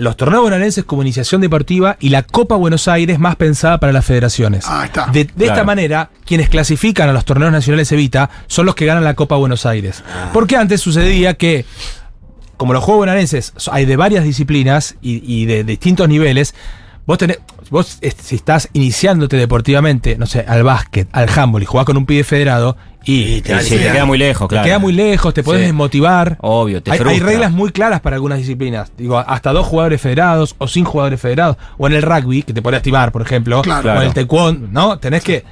los 0.00 0.16
torneos 0.16 0.42
bonaerenses 0.42 0.84
como 0.84 1.02
iniciación 1.02 1.40
deportiva 1.40 1.96
y 2.00 2.08
la 2.08 2.22
Copa 2.22 2.56
Buenos 2.56 2.88
Aires 2.88 3.18
más 3.18 3.36
pensada 3.36 3.78
para 3.78 3.92
las 3.92 4.04
federaciones. 4.04 4.64
Ah, 4.66 4.86
está. 4.86 5.06
De, 5.06 5.24
de 5.24 5.46
esta 5.46 5.62
manera, 5.62 6.10
quienes 6.24 6.48
clasifican 6.48 7.08
a 7.08 7.12
los 7.12 7.24
torneos 7.24 7.52
nacionales 7.52 7.92
Evita 7.92 8.30
son 8.46 8.66
los 8.66 8.74
que 8.74 8.86
ganan 8.86 9.04
la 9.04 9.14
Copa 9.14 9.36
Buenos 9.36 9.66
Aires. 9.66 10.02
Ah. 10.08 10.30
Porque 10.32 10.56
antes 10.56 10.80
sucedía 10.80 11.34
que, 11.34 11.66
como 12.56 12.72
los 12.72 12.82
Juegos 12.82 13.02
Bonaerenses 13.02 13.52
hay 13.70 13.84
de 13.84 13.96
varias 13.96 14.24
disciplinas 14.24 14.96
y, 15.02 15.22
y 15.24 15.44
de, 15.44 15.64
distintos 15.64 16.08
niveles, 16.08 16.54
vos 17.06 17.18
tenés, 17.18 17.38
vos 17.68 17.98
si 18.22 18.36
estás 18.36 18.70
iniciándote 18.72 19.36
deportivamente, 19.36 20.16
no 20.16 20.26
sé, 20.26 20.44
al 20.48 20.62
básquet, 20.62 21.08
al 21.12 21.28
handball 21.28 21.62
y 21.62 21.66
jugás 21.66 21.84
con 21.84 21.98
un 21.98 22.06
pibe 22.06 22.24
federado 22.24 22.76
y, 23.04 23.22
Y 23.36 23.40
te 23.40 23.56
te 23.56 23.78
queda 23.78 24.04
muy 24.04 24.18
lejos, 24.18 24.48
te 24.48 24.54
claro. 24.54 24.64
queda 24.66 24.78
muy 24.78 24.92
lejos, 24.92 25.32
te 25.34 25.42
podés 25.42 25.60
Sí. 25.62 25.66
desmotivar. 25.66 26.36
Obvio, 26.40 26.82
te 26.82 26.90
hay, 26.92 26.98
hay 27.06 27.20
reglas 27.20 27.50
muy 27.50 27.70
claras 27.72 28.00
para 28.00 28.16
algunas 28.16 28.38
disciplinas. 28.38 28.92
Digo, 28.96 29.18
hasta 29.18 29.52
dos 29.52 29.66
jugadores 29.66 30.00
federados 30.00 30.54
o 30.58 30.68
sin 30.68 30.84
jugadores 30.84 31.20
federados. 31.20 31.56
O 31.78 31.86
en 31.86 31.94
el 31.94 32.02
rugby, 32.02 32.42
que 32.42 32.52
te 32.52 32.60
podés 32.62 32.78
activar, 32.78 33.10
por 33.12 33.22
ejemplo. 33.22 33.62
Claro. 33.62 33.92
O 33.92 33.96
en 34.02 34.08
el 34.08 34.14
taekwondo, 34.14 34.68
¿no? 34.70 34.98
Tenés 34.98 35.22
que, 35.24 35.44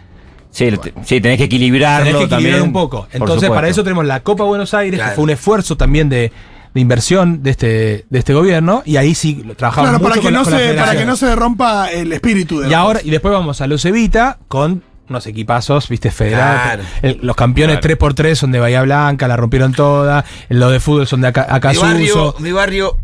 Sí, 0.50 0.70
te- 0.80 0.94
sí, 1.04 1.20
tenés 1.20 1.36
que 1.38 1.44
equilibrarlo 1.44 2.06
tenés 2.06 2.18
que 2.20 2.24
equilibrar 2.24 2.60
también, 2.60 2.62
un 2.62 2.72
poco. 2.72 3.06
Entonces, 3.12 3.48
para 3.50 3.68
eso 3.68 3.82
tenemos 3.82 4.04
la 4.06 4.20
Copa 4.20 4.44
Buenos 4.44 4.72
Aires, 4.74 4.98
Claro. 4.98 5.10
que 5.10 5.14
fue 5.16 5.24
un 5.24 5.30
esfuerzo 5.30 5.76
también 5.76 6.08
de, 6.08 6.32
de 6.74 6.80
inversión 6.80 7.42
de 7.42 7.50
este, 7.50 8.06
de 8.08 8.18
este 8.18 8.32
gobierno. 8.34 8.82
Y 8.86 8.96
ahí 8.96 9.14
sí 9.14 9.42
trabajamos 9.56 9.90
Claro, 9.90 9.98
mucho 9.98 10.08
para 10.10 10.14
que, 10.14 10.24
con 10.26 10.32
la- 10.32 10.38
no 10.38 10.44
con 10.44 10.52
se, 10.54 10.74
para 10.74 10.96
que 10.96 11.04
no 11.04 11.16
se 11.16 11.36
rompa 11.36 11.90
el 11.92 12.12
espíritu 12.14 12.60
de 12.60 12.68
Y 12.68 12.70
la 12.70 12.78
ahora, 12.78 13.00
y 13.04 13.10
después 13.10 13.32
vamos 13.32 13.60
a 13.60 13.66
los 13.66 13.84
Evita 13.84 14.38
con 14.48 14.82
unos 15.08 15.26
equipazos, 15.26 15.88
viste. 15.88 16.10
Claro. 16.10 16.82
El- 17.02 17.18
los 17.22 17.36
campeones 17.36 17.78
Claro. 17.78 17.98
3x3 17.98 18.34
son 18.38 18.52
de 18.52 18.58
Bahía 18.60 18.82
Blanca, 18.82 19.28
la 19.28 19.36
rompieron 19.36 19.72
toda. 19.72 20.24
Los 20.48 20.72
de 20.72 20.80
fútbol 20.80 21.06
son 21.06 21.20
de 21.20 21.28
Aca- 21.28 21.46
Mi 21.46 21.48
barrio, 21.78 22.14
Acasuso. 22.14 22.34
mi 22.40 22.52
barrio, 22.52 22.96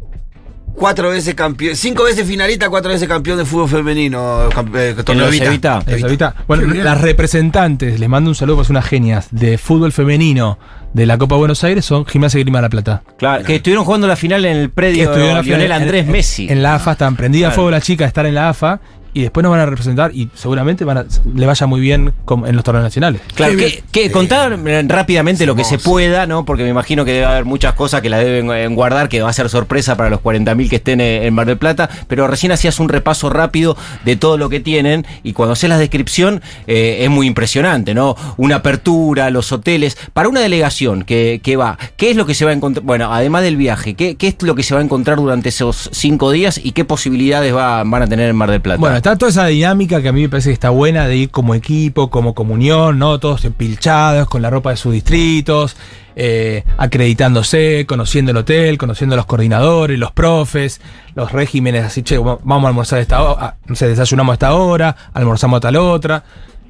cuatro 0.75 1.11
veces 1.11 1.35
campeón, 1.35 1.77
cinco 1.77 2.05
veces 2.05 2.27
finalista, 2.27 2.69
cuatro 2.69 2.91
veces 2.91 3.09
campeón 3.09 3.39
de 3.39 3.45
fútbol 3.45 3.69
femenino. 3.69 4.49
eh, 4.75 4.95
torneo 5.05 5.29
Evita. 5.29 5.83
Evita. 5.87 6.35
Bueno, 6.49 6.73
las 6.75 7.01
representantes, 7.01 8.01
les 8.01 8.09
mando 8.09 8.31
un 8.31 8.35
saludo 8.35 8.63
ser 8.65 8.73
unas 8.73 8.87
genias, 8.87 9.29
de 9.31 9.57
fútbol 9.59 9.93
femenino 9.93 10.59
de 10.93 11.07
la 11.07 11.17
Copa 11.19 11.37
Buenos 11.37 11.63
Aires 11.65 11.85
son 11.85 12.05
Gimnasia 12.07 12.39
y 12.39 12.43
Grima 12.45 12.59
de 12.59 12.63
la 12.63 12.69
Plata. 12.71 13.03
Claro, 13.19 13.45
que 13.45 13.57
estuvieron 13.57 13.85
jugando 13.85 14.07
la 14.07 14.17
final 14.17 14.45
en 14.45 14.57
el 14.57 14.71
predio 14.71 15.05
estuvieron 15.05 15.31
en 15.31 15.37
la 15.37 15.43
Lionel 15.43 15.63
final- 15.67 15.83
Andrés 15.83 16.07
en- 16.07 16.13
Messi. 16.13 16.47
En 16.51 16.63
la 16.63 16.75
AFA 16.77 16.93
están 16.93 17.17
prendida 17.17 17.47
a 17.47 17.51
Claro. 17.51 17.55
fuego 17.55 17.71
la 17.71 17.81
chica 17.81 18.05
de 18.05 18.09
estar 18.09 18.27
en 18.27 18.35
la 18.35 18.49
AFA 18.49 18.81
y 19.15 19.23
después 19.23 19.43
nos 19.43 19.51
van 19.53 19.61
a 19.61 19.67
representar 19.67 20.11
y 20.15 20.29
seguramente 20.35 20.85
van 20.85 20.99
a- 20.99 21.07
le 21.35 21.47
vaya 21.47 21.67
muy 21.67 21.81
bien 21.81 22.13
como 22.25 22.47
en 22.47 22.55
los 22.57 22.65
torneos 22.65 22.85
nacionales. 22.85 23.21
Claro, 23.35 23.57
que, 23.57 23.83
que 23.91 24.11
contar 24.11 24.53
eh, 24.67 24.85
rápidamente 24.87 25.47
lo 25.47 25.55
que 25.55 25.65
se 25.65 25.79
pueda, 25.79 26.27
¿no? 26.27 26.45
Porque 26.45 26.63
me 26.65 26.69
imagino 26.71 27.05
que 27.05 27.13
debe 27.13 27.25
haber 27.27 27.45
muchas 27.45 27.75
cosas 27.75 28.03
que 28.03 28.11
la 28.11 28.19
deben 28.19 28.51
eh, 28.51 28.67
guardar, 28.69 29.09
que 29.09 29.23
va 29.23 29.31
a 29.31 29.33
ser 29.33 29.49
sorpresa 29.49 29.97
para 29.97 30.11
los 30.11 30.21
40.000 30.21 30.69
que 30.69 30.77
estén 30.77 31.01
eh, 31.01 31.27
en 31.27 31.33
Mar 31.35 31.47
del 31.47 31.57
Plata, 31.59 31.89
pero 32.09 32.27
recién 32.27 32.53
hacías 32.53 32.79
un 32.81 32.89
repaso 32.89 33.31
rápido 33.31 33.77
de 34.05 34.17
todo 34.17 34.37
lo 34.37 34.49
que 34.49 34.61
tienen 34.61 35.07
y 35.23 35.33
cuando 35.33 35.53
haces 35.53 35.71
la 35.71 35.79
descripción 35.79 36.43
eh, 36.67 36.99
es 37.01 37.11
muy 37.11 37.27
impresionante, 37.27 37.95
¿no? 37.95 38.17
Una 38.37 38.57
apertura, 38.57 39.31
los 39.31 39.53
hoteles, 39.53 39.97
para 40.13 40.29
una 40.29 40.41
delegación 40.41 41.05
que, 41.05 41.41
que 41.43 41.57
va, 41.57 41.79
¿qué 41.97 42.11
es 42.11 42.17
lo 42.17 42.27
que 42.27 42.35
se 42.35 42.45
va 42.45 42.51
a 42.51 42.55
encontrar? 42.55 42.85
Bueno, 42.85 43.13
además 43.13 43.43
del 43.43 43.57
viaje, 43.57 43.95
¿qué, 43.95 44.17
qué 44.17 44.29
es 44.29 44.37
lo 44.43 44.55
que 44.55 44.63
se 44.65 44.75
va 44.75 44.81
a 44.81 44.85
encontrar 44.85 45.19
durante 45.19 45.51
esos 45.51 45.89
cinco 45.93 46.33
días 46.33 46.61
y 46.63 46.73
qué 46.73 46.85
posibilidades 46.85 47.55
va- 47.55 47.85
van 47.85 48.03
a 48.03 48.07
tener 48.09 48.29
en 48.29 48.37
Mar 48.37 48.51
del 48.51 48.61
Plata? 48.61 48.81
Bueno, 48.81 48.97
está 49.05 49.19
toda 49.19 49.29
esa 49.29 49.47
dinámica 49.49 50.01
que 50.01 50.09
a 50.09 50.13
mí 50.13 50.23
me 50.23 50.31
parece 50.31 50.49
que 50.49 50.55
está 50.55 50.71
buena 50.71 51.07
de 51.07 51.15
ir 51.15 51.31
como 51.31 51.55
equipo, 51.55 52.09
como 52.09 52.35
comunión, 52.35 52.99
¿no? 52.99 53.21
Todos 53.21 53.45
empilchados 53.45 54.27
con 54.29 54.41
la 54.41 54.49
ropa 54.49 54.71
de 54.71 54.79
sus 54.79 54.95
distritos, 54.95 55.77
eh, 56.17 56.65
acreditándose, 56.79 57.85
conociendo 57.87 58.31
el 58.31 58.39
hotel, 58.39 58.79
conociendo 58.79 59.15
los 59.15 59.27
coordinadores, 59.27 59.99
los 59.99 60.11
profes, 60.13 60.81
los 61.15 61.33
regímenes, 61.33 61.85
así, 61.85 62.03
che, 62.03 62.17
vamos 62.17 62.65
a 62.65 62.69
almorzar 62.69 62.99
esta 63.01 63.23
hora, 63.23 63.57
desayunamos 63.69 64.33
a 64.33 64.35
esta 64.37 64.55
hora, 64.55 64.97
almorzamos 65.13 65.59
a 65.59 65.61
tal 65.61 65.77
otra. 65.77 66.25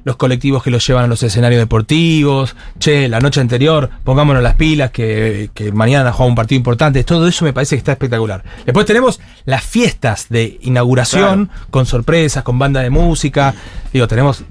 Los 0.05 0.15
colectivos 0.15 0.63
que 0.63 0.71
los 0.71 0.87
llevan 0.87 1.03
a 1.03 1.07
los 1.07 1.21
escenarios 1.21 1.59
deportivos, 1.59 2.55
che, 2.79 3.09
la 3.09 3.19
noche 3.19 3.41
anterior, 3.41 3.89
pongámonos 4.05 4.41
las 4.41 4.55
pilas 4.55 4.91
que, 4.91 5.49
que 5.53 5.73
mañana 5.73 6.13
juega 6.13 6.29
un 6.29 6.35
partido 6.35 6.57
importante, 6.57 7.03
todo 7.03 7.27
eso 7.27 7.43
me 7.43 7.51
parece 7.51 7.75
que 7.75 7.79
está 7.79 7.91
espectacular. 7.91 8.43
Después 8.65 8.85
tenemos 8.85 9.19
las 9.45 9.63
fiestas 9.63 10.27
de 10.29 10.59
inauguración, 10.61 11.49
con 11.71 11.85
sorpresas, 11.85 12.43
con 12.43 12.57
banda 12.57 12.81
de 12.81 12.89
música. 12.89 13.53
Digo, 13.91 14.07
tenemos, 14.07 14.43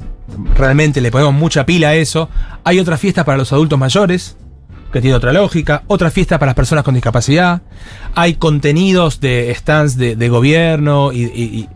realmente 0.57 1.01
le 1.01 1.11
ponemos 1.11 1.33
mucha 1.33 1.65
pila 1.65 1.89
a 1.89 1.95
eso. 1.95 2.29
Hay 2.65 2.79
otras 2.81 3.01
fiestas 3.01 3.25
para 3.25 3.39
los 3.39 3.53
adultos 3.53 3.79
mayores, 3.79 4.37
que 4.95 5.01
tiene 5.01 5.17
otra 5.17 5.33
lógica. 5.33 5.83
Otra 5.89 6.09
fiesta 6.09 6.39
para 6.39 6.51
las 6.51 6.55
personas 6.55 6.85
con 6.85 6.95
discapacidad. 6.95 7.63
Hay 8.15 8.35
contenidos 8.35 9.19
de 9.19 9.53
stands 9.59 9.97
de, 9.97 10.29
gobierno 10.29 11.13
y, 11.13 11.69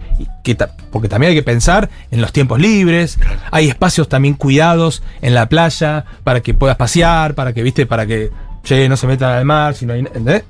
que 0.44 0.56
porque 0.92 1.08
también 1.08 1.30
hay 1.30 1.36
que 1.36 1.42
pensar 1.42 1.90
en 2.12 2.20
los 2.20 2.32
tiempos 2.32 2.60
libres. 2.60 3.18
Hay 3.50 3.68
espacios 3.68 4.08
también 4.08 4.34
cuidados 4.34 5.02
en 5.20 5.34
la 5.34 5.48
playa 5.48 6.04
para 6.22 6.42
que 6.42 6.54
puedas 6.54 6.76
pasear, 6.76 7.34
para 7.34 7.52
que, 7.52 7.64
viste, 7.64 7.86
para 7.86 8.06
que, 8.06 8.30
no 8.88 8.96
se 8.96 9.06
metan 9.08 9.32
al 9.32 9.44
mar, 9.44 9.74
si 9.74 9.84
no 9.84 9.94
hay, 9.94 10.00
¿entendés? 10.00 10.44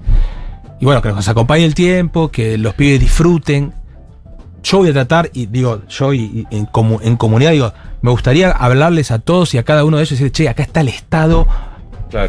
Y 0.79 0.85
bueno, 0.85 1.01
que 1.01 1.09
nos 1.09 1.27
acompañe 1.27 1.65
el 1.65 1.75
tiempo, 1.75 2.29
que 2.29 2.59
los 2.59 2.75
pibes 2.75 3.01
disfruten. 3.01 3.73
Yo 4.63 4.79
voy 4.79 4.91
a 4.91 4.93
tratar, 4.93 5.31
y 5.33 5.47
digo, 5.47 5.85
yo 5.89 6.13
y, 6.13 6.47
en, 6.51 6.69
en 7.03 7.17
comunidad, 7.17 7.53
digo, 7.53 7.73
me 8.03 8.11
gustaría 8.11 8.51
hablarles 8.51 9.11
a 9.11 9.21
todos 9.21 9.55
y 9.55 9.59
a 9.59 9.63
cada 9.63 9.87
uno 9.87 9.97
de 9.97 10.03
ellos 10.03 10.21
y 10.21 10.25
decir, 10.25 10.33
che, 10.33 10.49
acá 10.51 10.65
está 10.65 10.83
el 10.83 10.89
Estado 10.89 11.49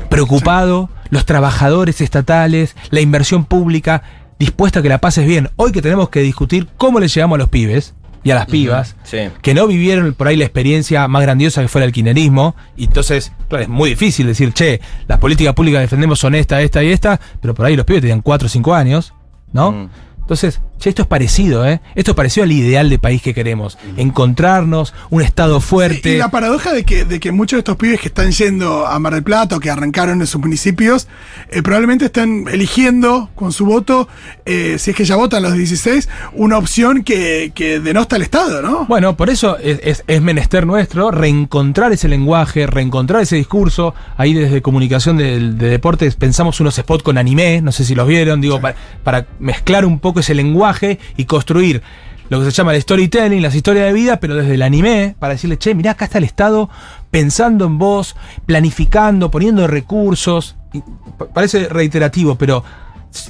preocupado, 0.10 0.90
los 1.10 1.26
trabajadores 1.26 2.02
estatales, 2.02 2.76
la 2.92 3.02
inversión 3.02 3.46
pública, 3.46 4.04
dispuesta 4.40 4.80
a 4.80 4.82
que 4.84 4.90
la 4.90 5.00
pases 5.00 5.26
bien. 5.26 5.50
Hoy 5.56 5.72
que 5.72 5.82
tenemos 5.82 6.10
que 6.10 6.22
discutir 6.22 6.68
cómo 6.78 7.00
le 7.00 7.08
llegamos 7.08 7.36
a 7.36 7.40
los 7.40 7.50
pibes 7.50 7.94
y 8.24 8.32
a 8.32 8.36
las 8.36 8.48
pibas, 8.48 8.96
Sí. 9.04 9.30
que 9.42 9.54
no 9.54 9.66
vivieron 9.66 10.14
por 10.14 10.28
ahí 10.28 10.36
la 10.36 10.44
experiencia 10.44 11.08
más 11.08 11.22
grandiosa 11.22 11.62
que 11.62 11.68
fue 11.70 11.82
el 11.82 11.86
alquinerismo, 11.88 12.54
y 12.76 12.86
entonces, 12.86 13.32
claro, 13.48 13.64
es 13.64 13.70
muy 13.70 13.92
difícil 13.92 14.28
decir, 14.28 14.52
che, 14.54 14.82
las 15.08 15.20
políticas 15.20 15.54
públicas 15.54 15.78
que 15.80 15.84
defendemos 15.84 16.20
son 16.20 16.36
esta, 16.36 16.62
esta 16.62 16.84
y 16.84 16.92
esta, 16.92 17.20
pero 17.42 17.54
por 17.56 17.66
ahí 17.66 17.78
los 17.78 17.86
pibes 17.86 18.02
tenían 18.02 18.22
4 18.22 18.48
o 18.48 18.50
5 18.50 18.74
años, 18.74 19.14
¿no? 19.54 19.90
Entonces, 20.20 20.62
che, 20.80 20.90
esto 20.90 21.02
es 21.04 21.08
parecido, 21.08 21.66
¿eh? 21.68 21.82
Esto 21.96 22.12
es 22.12 22.16
parecido 22.16 22.44
al 22.46 22.52
ideal 22.52 22.90
de 22.90 22.98
país 23.00 23.22
que 23.22 23.34
queremos. 23.34 23.78
Encontrarnos, 23.98 24.94
un 25.10 25.22
Estado 25.22 25.62
fuerte. 25.62 26.14
Y 26.16 26.18
la 26.18 26.30
paradoja 26.30 26.74
de 26.74 26.84
que, 26.84 27.06
de 27.06 27.20
que 27.20 27.32
muchos 27.32 27.58
de 27.58 27.60
estos 27.60 27.76
pibes 27.78 28.00
que 28.00 28.08
están 28.08 28.32
yendo 28.32 28.86
a 28.88 28.98
Mar 29.00 29.14
del 29.14 29.24
Plata 29.24 29.56
o 29.58 29.60
que 29.60 29.70
arrancaron 29.70 30.22
en 30.22 30.28
sus 30.28 30.42
municipios, 30.42 31.08
eh, 31.52 31.62
probablemente 31.62 32.06
están 32.06 32.46
eligiendo 32.52 33.30
con 33.36 33.52
su 33.52 33.66
voto, 33.66 34.08
eh, 34.46 34.78
si 34.80 34.92
es 34.92 34.96
que 34.98 35.06
ya 35.06 35.16
votan 35.16 35.44
los 35.44 35.54
16, 35.54 36.10
una 36.34 36.58
opción 36.58 37.04
que, 37.04 37.52
que 37.54 37.80
denosta 37.80 38.16
al 38.16 38.22
Estado, 38.24 38.62
¿no? 38.62 38.86
Bueno, 38.88 39.16
por 39.18 39.30
eso 39.30 39.58
es, 39.58 39.80
es- 39.84 40.04
es 40.08 40.22
menester 40.22 40.66
nuestro 40.66 41.12
reencontrar 41.12 41.92
ese 41.92 42.08
lenguaje, 42.08 42.66
reencontrar 42.68 43.22
ese 43.22 43.36
discurso. 43.36 43.94
Ahí 44.18 44.34
desde 44.34 44.62
comunicación 44.62 45.18
del- 45.18 45.58
de, 45.58 45.70
deportes 45.70 46.16
pensamos 46.16 46.60
unos 46.60 46.76
spots 46.76 47.04
con 47.04 47.18
anime, 47.18 47.62
no 47.62 47.72
sé 47.72 47.84
si 47.86 47.96
los 47.96 48.08
vieron, 48.08 48.42
digo, 48.42 48.60
para, 48.62 48.76
para 49.04 49.28
mezclar 49.40 49.86
un 49.86 50.00
poco 50.00 50.20
ese 50.22 50.34
lenguaje 50.34 50.69
y 51.18 51.26
construir 51.26 51.82
lo 52.30 52.40
que 52.40 52.46
se 52.46 52.52
llama 52.52 52.76
el 52.76 52.82
storytelling, 52.82 53.42
las 53.42 53.56
historias 53.56 53.88
de 53.88 53.94
vida, 53.94 54.20
pero 54.20 54.36
desde 54.36 54.54
el 54.54 54.62
anime, 54.62 55.16
para 55.18 55.34
decirle, 55.34 55.58
che, 55.58 55.74
mirá, 55.74 55.92
acá 55.92 56.06
está 56.06 56.20
el 56.20 56.24
Estado 56.24 56.70
pensando 57.10 57.66
en 57.66 57.80
vos, 57.80 58.16
planificando, 58.46 59.32
poniendo 59.32 59.66
recursos. 59.68 60.56
Parece 61.34 61.68
reiterativo, 61.70 62.36
pero 62.36 62.64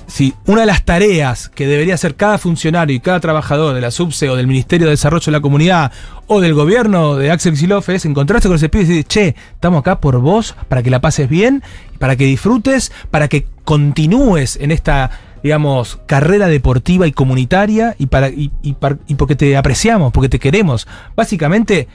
si 0.08 0.34
una 0.46 0.62
de 0.62 0.68
las 0.68 0.84
tareas 0.84 1.48
que 1.48 1.66
debería 1.66 1.94
hacer 1.94 2.16
cada 2.16 2.38
funcionario 2.38 2.94
y 2.94 3.00
cada 3.00 3.22
trabajador 3.22 3.74
de 3.74 3.80
la 3.80 3.92
SUBSE 3.92 4.30
o 4.30 4.36
del 4.36 4.48
Ministerio 4.48 4.88
de 4.88 4.92
Desarrollo 4.92 5.26
de 5.26 5.32
la 5.32 5.40
Comunidad 5.40 5.94
o 6.28 6.42
del 6.42 6.54
gobierno 6.54 7.16
de 7.16 7.32
Axel 7.32 7.54
Kicillof 7.54 7.88
es 7.88 8.04
encontrarse 8.04 8.50
con 8.50 8.58
ese 8.58 8.68
pibe 8.68 8.84
y 8.84 8.88
decir, 8.88 9.06
che, 9.06 9.36
estamos 9.54 9.80
acá 9.80 10.02
por 10.02 10.20
vos, 10.20 10.56
para 10.68 10.84
que 10.84 10.90
la 10.90 11.00
pases 11.00 11.30
bien, 11.30 11.64
para 11.98 12.18
que 12.18 12.26
disfrutes, 12.26 12.92
para 13.10 13.30
que 13.30 13.48
continúes 13.64 14.58
en 14.58 14.72
esta, 14.72 15.12
digamos, 15.44 16.00
carrera 16.06 16.48
deportiva 16.48 17.08
y 17.08 17.12
comunitaria 17.12 17.96
y, 17.98 18.08
para, 18.08 18.30
y, 18.30 18.52
y 18.62 18.76
y 19.08 19.16
porque 19.16 19.36
te 19.36 19.56
apreciamos, 19.58 20.12
porque 20.12 20.30
te 20.30 20.40
queremos. 20.40 20.88
Básicamente 21.16 21.88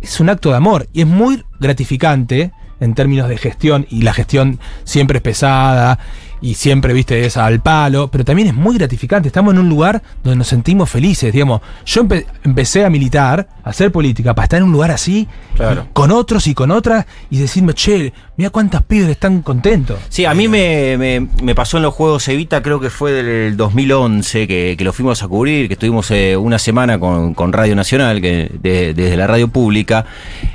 es 0.00 0.20
un 0.20 0.28
acto 0.30 0.50
de 0.50 0.56
amor 0.56 0.88
y 0.92 1.00
es 1.02 1.06
muy 1.06 1.44
gratificante 1.60 2.52
en 2.80 2.94
términos 2.94 3.28
de 3.28 3.38
gestión 3.38 3.86
y 3.88 4.02
la 4.02 4.12
gestión 4.12 4.58
siempre 4.84 5.18
es 5.18 5.22
pesada 5.22 5.98
y 6.42 6.54
siempre, 6.54 6.92
viste, 6.92 7.24
es 7.24 7.38
al 7.38 7.60
palo, 7.60 8.10
pero 8.10 8.22
también 8.22 8.48
es 8.48 8.54
muy 8.54 8.76
gratificante. 8.76 9.28
Estamos 9.28 9.54
en 9.54 9.60
un 9.60 9.70
lugar 9.70 10.02
donde 10.22 10.36
nos 10.36 10.46
sentimos 10.48 10.90
felices, 10.90 11.32
digamos. 11.32 11.62
Yo 11.86 12.04
empe- 12.04 12.26
empecé 12.44 12.84
a 12.84 12.90
militar, 12.90 13.48
a 13.64 13.70
hacer 13.70 13.90
política, 13.90 14.34
para 14.34 14.44
estar 14.44 14.58
en 14.58 14.64
un 14.64 14.72
lugar 14.72 14.90
así, 14.90 15.26
Claro. 15.56 15.88
con 15.94 16.10
otros 16.10 16.46
y 16.46 16.52
con 16.54 16.70
otras, 16.70 17.06
y 17.30 17.38
decirme, 17.38 17.72
che, 17.72 18.12
mira 18.36 18.50
cuántas 18.50 18.82
pibes 18.82 19.08
están 19.08 19.42
contentos. 19.42 19.98
Sí, 20.08 20.24
a 20.24 20.34
mí 20.34 20.48
me, 20.48 20.96
me- 20.98 21.28
me 21.42 21.54
pasó 21.54 21.76
en 21.78 21.82
los 21.84 21.94
Juegos 21.94 22.28
Evita, 22.28 22.62
creo 22.62 22.80
que 22.80 22.90
fue 22.90 23.12
del 23.12 23.56
2011, 23.56 24.46
que, 24.46 24.74
que 24.76 24.84
lo 24.84 24.92
fuimos 24.92 25.22
a 25.22 25.28
cubrir, 25.28 25.68
que 25.68 25.74
estuvimos 25.74 26.10
eh, 26.10 26.36
una 26.36 26.58
semana 26.58 26.98
con, 26.98 27.34
con 27.34 27.52
Radio 27.52 27.74
Nacional, 27.74 28.20
que 28.20 28.50
de- 28.62 28.94
desde 28.94 29.16
la 29.16 29.26
radio 29.26 29.48
pública, 29.48 30.04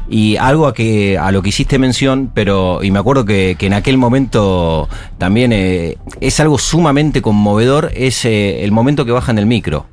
y 0.09 0.35
algo 0.37 0.67
a, 0.67 0.73
que, 0.73 1.17
a 1.17 1.31
lo 1.31 1.41
que 1.41 1.49
hiciste 1.49 1.79
mención, 1.79 2.31
pero, 2.33 2.83
y 2.83 2.91
me 2.91 2.99
acuerdo 2.99 3.25
que, 3.25 3.55
que 3.57 3.65
en 3.67 3.73
aquel 3.73 3.97
momento 3.97 4.87
también 5.17 5.51
eh, 5.53 5.97
es 6.19 6.39
algo 6.39 6.57
sumamente 6.57 7.21
conmovedor, 7.21 7.91
es 7.95 8.25
eh, 8.25 8.63
el 8.63 8.71
momento 8.71 9.05
que 9.05 9.11
bajan 9.11 9.35
del 9.37 9.45
micro. 9.45 9.85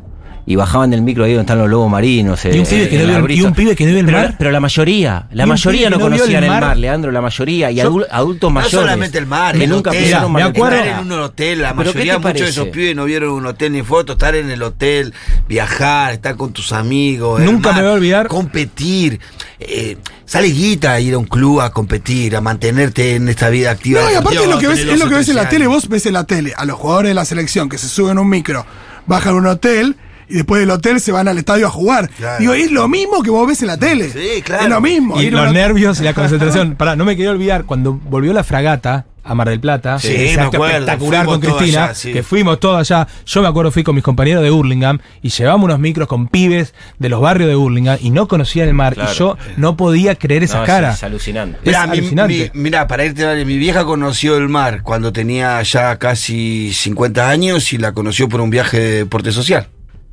Y 0.50 0.56
bajaban 0.56 0.88
del 0.90 1.02
micro 1.02 1.24
ahí 1.24 1.32
donde 1.32 1.42
están 1.42 1.58
los 1.58 1.68
lobos 1.68 1.90
marinos. 1.90 2.42
Y 2.46 2.58
un 2.58 2.64
pibe 2.64 2.88
que 2.88 2.98
no 3.04 3.22
vio- 3.26 3.37
y 3.37 3.42
un 3.42 3.52
pibe 3.52 3.76
que 3.76 3.84
no 3.84 3.90
vio 3.90 4.00
el 4.00 4.06
pero, 4.06 4.16
mar. 4.18 4.34
Pero 4.38 4.50
la 4.50 4.61
mayoría, 4.61 5.26
la 5.30 5.44
Y 5.44 5.46
mayoría 5.46 5.90
no 5.90 5.98
no 5.98 6.02
conocían 6.04 6.42
el 6.42 6.44
el 6.44 6.61
mar. 6.61 6.76
Leandro, 6.78 7.12
la 7.12 7.20
mayoría, 7.20 7.70
y 7.70 7.74
Yo- 7.76 8.06
adultos 8.11 8.48
No 8.48 8.54
mayores. 8.54 8.72
solamente 8.72 9.18
el 9.18 9.26
mar, 9.26 9.54
que 9.58 9.64
el 9.64 9.70
nunca 9.70 9.90
hotel. 9.90 10.14
me 10.30 10.42
acuerdo- 10.42 10.76
Estar 10.78 11.00
en 11.00 11.12
un 11.12 11.20
hotel, 11.20 11.61
la 11.61 11.74
¿Pero 11.74 11.92
qué 11.92 11.98
mayoría, 11.98 12.18
muchos 12.18 12.40
de 12.40 12.48
esos 12.48 12.68
pibes 12.68 12.96
no 12.96 13.04
vieron 13.04 13.30
un 13.32 13.44
hotel 13.44 13.72
ni 13.72 13.82
fotos, 13.82 14.14
estar 14.14 14.34
en 14.37 14.50
el 14.50 14.62
hotel, 14.62 15.12
viajar, 15.46 16.14
estar 16.14 16.34
con 16.37 16.52
tus 16.54 16.72
amigos. 16.72 17.42
Nunca 17.42 17.72
me 17.74 17.82
voy 17.82 17.90
a 17.90 17.94
olvidar- 17.94 18.28
Competir. 18.28 19.20
Eh, 19.61 19.98
sale 20.24 20.48
guita 20.48 20.92
a 20.94 21.00
ir 21.00 21.12
a 21.12 21.18
un 21.18 21.26
club 21.26 21.61
a 21.61 21.70
competir, 21.72 22.34
a 22.37 22.40
mantenerte 22.40 23.16
en 23.16 23.28
esta 23.28 23.50
vida 23.50 23.70
activa. 23.72 24.00
No, 24.00 24.11
y 24.11 24.14
aparte 24.14 24.38
es 24.42 24.48
lo 24.48 24.58
que 24.58 24.68
ves, 24.68 24.78
es 24.78 24.98
lo 24.98 25.08
que 25.11 25.14
ves 25.16 25.28
en 25.28 25.34
la 25.37 25.42
12, 25.42 25.50
tele, 25.56 25.64
13 25.66 25.66
vos 25.66 25.88
ves 25.90 26.06
en 26.06 26.12
la 26.14 26.24
tele 26.24 26.54
a 26.56 26.64
los 26.64 26.78
jugadores 26.78 27.11
de 27.11 27.14
la 27.14 27.26
selección 27.26 27.68
que 27.68 27.76
se 27.76 27.87
suben 27.88 28.16
a 28.16 28.20
un 28.22 28.30
micro, 28.30 28.64
bajan 29.06 29.34
a 29.34 29.37
un 29.37 29.46
hotel 29.46 29.96
y 30.29 30.35
después 30.35 30.61
del 30.61 30.71
hotel 30.71 31.01
se 31.01 31.12
van 31.12 31.29
al 31.29 31.38
estadio 31.38 31.67
a 31.67 31.71
jugar. 31.71 32.09
Claro. 32.11 32.38
Digo, 32.41 32.53
es 32.55 32.71
lo 32.71 32.88
mismo 32.88 33.23
que 33.23 33.31
vos 33.31 33.47
ves 33.47 33.61
en 33.62 33.69
la 33.69 33.77
tele. 33.79 34.11
Sí, 34.11 34.43
claro. 34.43 34.62
Es 34.64 34.69
lo 34.69 34.81
mismo. 34.81 35.21
Y 35.21 35.31
los 35.31 35.41
una- 35.43 35.53
nervios 35.53 36.01
y 36.01 36.05
la 36.05 36.14
concentración. 36.14 36.75
Pará, 36.77 36.97
no 36.97 37.05
me 37.05 37.17
quería 37.17 37.31
olvidar, 37.31 37.64
cuando 37.64 37.93
volvió 37.95 38.33
la 38.33 38.45
fragata 38.45 39.07
a 39.25 39.35
Mar 39.35 39.51
del 39.51 39.61
Plata, 39.61 39.99
Sí, 39.99 40.09
ese 40.09 40.37
me 40.37 40.43
acto 40.45 40.57
acuerdo, 40.57 40.79
espectacular 40.79 41.27
con 41.27 41.38
Cristina, 41.41 41.85
allá, 41.85 41.95
sí. 41.95 42.14
que 42.14 42.23
fuimos 42.23 42.59
todos 42.61 42.79
allá. 42.91 43.07
Yo 43.27 43.43
me 43.43 43.49
acuerdo, 43.49 43.71
fui 43.71 43.83
con 43.85 43.95
mis 43.95 44.03
compañeros 44.03 44.43
de 44.43 44.51
Hurlingham 44.51 45.01
y 45.21 45.29
llevamos 45.29 45.67
unos 45.67 45.79
micros 45.81 46.09
con 46.09 46.29
pibes 46.29 46.73
de 46.99 47.09
los 47.11 47.21
barrios 47.21 47.51
de 47.51 47.55
Hurlingham 47.55 47.99
y 48.01 48.09
no 48.09 48.27
conocían 48.27 48.69
el 48.69 48.75
mar. 48.75 48.95
Claro. 48.95 49.12
Y 49.12 49.14
yo 49.19 49.37
no 49.59 49.77
podía 49.77 50.14
creer 50.14 50.45
esa 50.45 50.61
No, 50.61 50.64
cara. 50.64 50.91
Es, 50.93 50.97
es 50.97 51.05
alucinante. 51.05 51.59
Es 51.59 51.67
Mirá, 51.67 51.87
mi- 51.88 51.99
alucinante. 51.99 52.51
mi- 52.55 52.61
mirá, 52.62 52.87
para 52.88 53.05
irte, 53.05 53.45
mi 53.45 53.59
vieja 53.59 53.85
conoció 53.85 54.38
el 54.38 54.49
mar 54.49 54.81
cuando 54.83 55.12
tenía 55.12 55.61
ya 55.62 55.99
casi 55.99 56.73
50 56.73 57.29
años 57.29 57.71
y 57.75 57.79
la 57.79 57.93
conoció 57.93 58.31
por 58.31 58.41
un 58.41 58.49
viaje 58.49 58.79
de 58.81 58.91
deporte 59.01 59.31
social. 59.33 59.69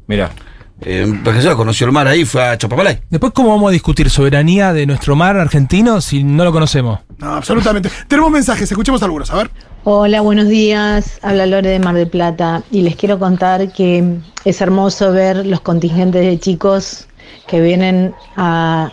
Mira. 0.08 0.32
Eh, 0.82 1.22
porque 1.24 1.40
ella 1.40 1.56
conoció 1.56 1.88
el 1.88 1.94
mar 1.94 2.06
ahí, 2.08 2.26
fue 2.26 2.44
a 2.44 2.58
Chapapalay. 2.58 3.00
Después, 3.10 3.32
¿cómo 3.34 3.50
vamos 3.50 3.70
a 3.70 3.72
discutir 3.72 4.10
soberanía 4.10 4.74
de 4.74 4.86
nuestro 4.86 5.16
mar 5.16 5.38
argentino 5.38 6.02
si 6.02 6.24
no 6.24 6.44
lo 6.44 6.52
conocemos? 6.52 7.00
No, 7.18 7.36
absolutamente. 7.36 7.90
Tenemos 8.10 8.30
mensajes, 8.30 8.70
escuchemos 8.70 9.02
algunos, 9.02 9.32
a 9.32 9.36
ver. 9.36 9.52
Hola, 9.86 10.22
buenos 10.22 10.50
días. 10.50 11.20
Habla 11.22 11.46
Lore 11.46 11.70
de 11.70 11.80
Mar 11.80 11.96
del 11.96 12.10
Plata 12.10 12.62
y 12.72 12.82
les 12.82 12.98
quiero 12.98 13.20
contar 13.20 13.72
que 13.72 14.18
es 14.44 14.62
hermoso 14.62 15.12
ver 15.14 15.46
los 15.46 15.62
contingentes 15.62 16.26
de 16.26 16.40
chicos 16.40 17.08
que 17.48 17.62
vienen 17.62 18.14
a 18.36 18.92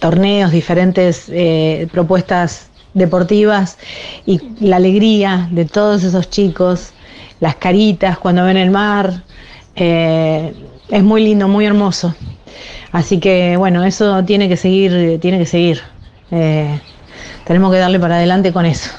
torneos, 0.00 0.50
diferentes 0.52 1.24
eh, 1.28 1.88
propuestas 1.92 2.68
deportivas 2.92 3.78
y 4.26 4.40
la 4.60 4.76
alegría 4.76 5.48
de 5.50 5.64
todos 5.64 6.02
esos 6.04 6.28
chicos, 6.28 6.90
las 7.40 7.56
caritas 7.56 8.18
cuando 8.18 8.44
ven 8.44 8.56
el 8.56 8.70
mar. 8.70 9.22
Eh, 9.76 10.54
es 10.88 11.02
muy 11.02 11.22
lindo, 11.22 11.48
muy 11.48 11.66
hermoso. 11.66 12.14
Así 12.92 13.20
que 13.20 13.56
bueno, 13.56 13.84
eso 13.84 14.24
tiene 14.24 14.48
que 14.48 14.56
seguir, 14.56 15.20
tiene 15.20 15.38
que 15.38 15.46
seguir. 15.46 15.80
Eh, 16.30 16.80
tenemos 17.44 17.72
que 17.72 17.78
darle 17.78 18.00
para 18.00 18.16
adelante 18.16 18.52
con 18.52 18.66
eso. 18.66 18.90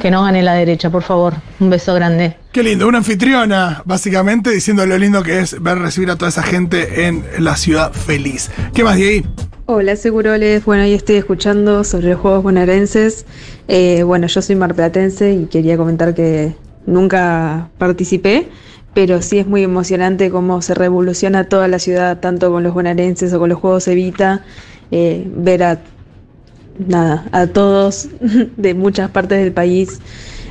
Que 0.00 0.10
no 0.10 0.22
gane 0.22 0.42
la 0.42 0.54
derecha, 0.54 0.90
por 0.90 1.02
favor. 1.02 1.34
Un 1.58 1.70
beso 1.70 1.94
grande. 1.94 2.36
Qué 2.52 2.62
lindo, 2.62 2.86
una 2.86 2.98
anfitriona, 2.98 3.82
básicamente, 3.84 4.50
diciendo 4.50 4.86
lo 4.86 4.96
lindo 4.96 5.22
que 5.22 5.40
es 5.40 5.60
ver 5.60 5.78
recibir 5.78 6.10
a 6.10 6.16
toda 6.16 6.28
esa 6.28 6.42
gente 6.42 7.06
en 7.06 7.24
la 7.38 7.56
ciudad 7.56 7.92
feliz. 7.92 8.50
¿Qué 8.72 8.84
más, 8.84 8.96
Diego? 8.96 9.26
Hola, 9.66 9.96
Seguroles. 9.96 10.64
Bueno, 10.64 10.84
ahí 10.84 10.94
estoy 10.94 11.16
escuchando 11.16 11.82
sobre 11.82 12.10
los 12.10 12.20
Juegos 12.20 12.44
Bonaerenses. 12.44 13.26
Eh, 13.66 14.04
bueno, 14.04 14.28
yo 14.28 14.40
soy 14.40 14.54
marplatense 14.54 15.32
y 15.32 15.46
quería 15.46 15.76
comentar 15.76 16.14
que 16.14 16.54
nunca 16.86 17.68
participé, 17.76 18.46
pero 18.96 19.20
sí 19.20 19.38
es 19.38 19.46
muy 19.46 19.62
emocionante 19.62 20.30
cómo 20.30 20.62
se 20.62 20.72
revoluciona 20.72 21.44
toda 21.44 21.68
la 21.68 21.78
ciudad, 21.78 22.18
tanto 22.18 22.50
con 22.50 22.62
los 22.62 22.72
bonaerenses 22.72 23.30
o 23.34 23.38
con 23.38 23.50
los 23.50 23.58
Juegos 23.58 23.86
Evita, 23.88 24.42
eh, 24.90 25.28
ver 25.36 25.62
a 25.64 25.78
nada, 26.78 27.26
a 27.30 27.46
todos 27.46 28.08
de 28.56 28.72
muchas 28.72 29.10
partes 29.10 29.38
del 29.38 29.52
país 29.52 30.00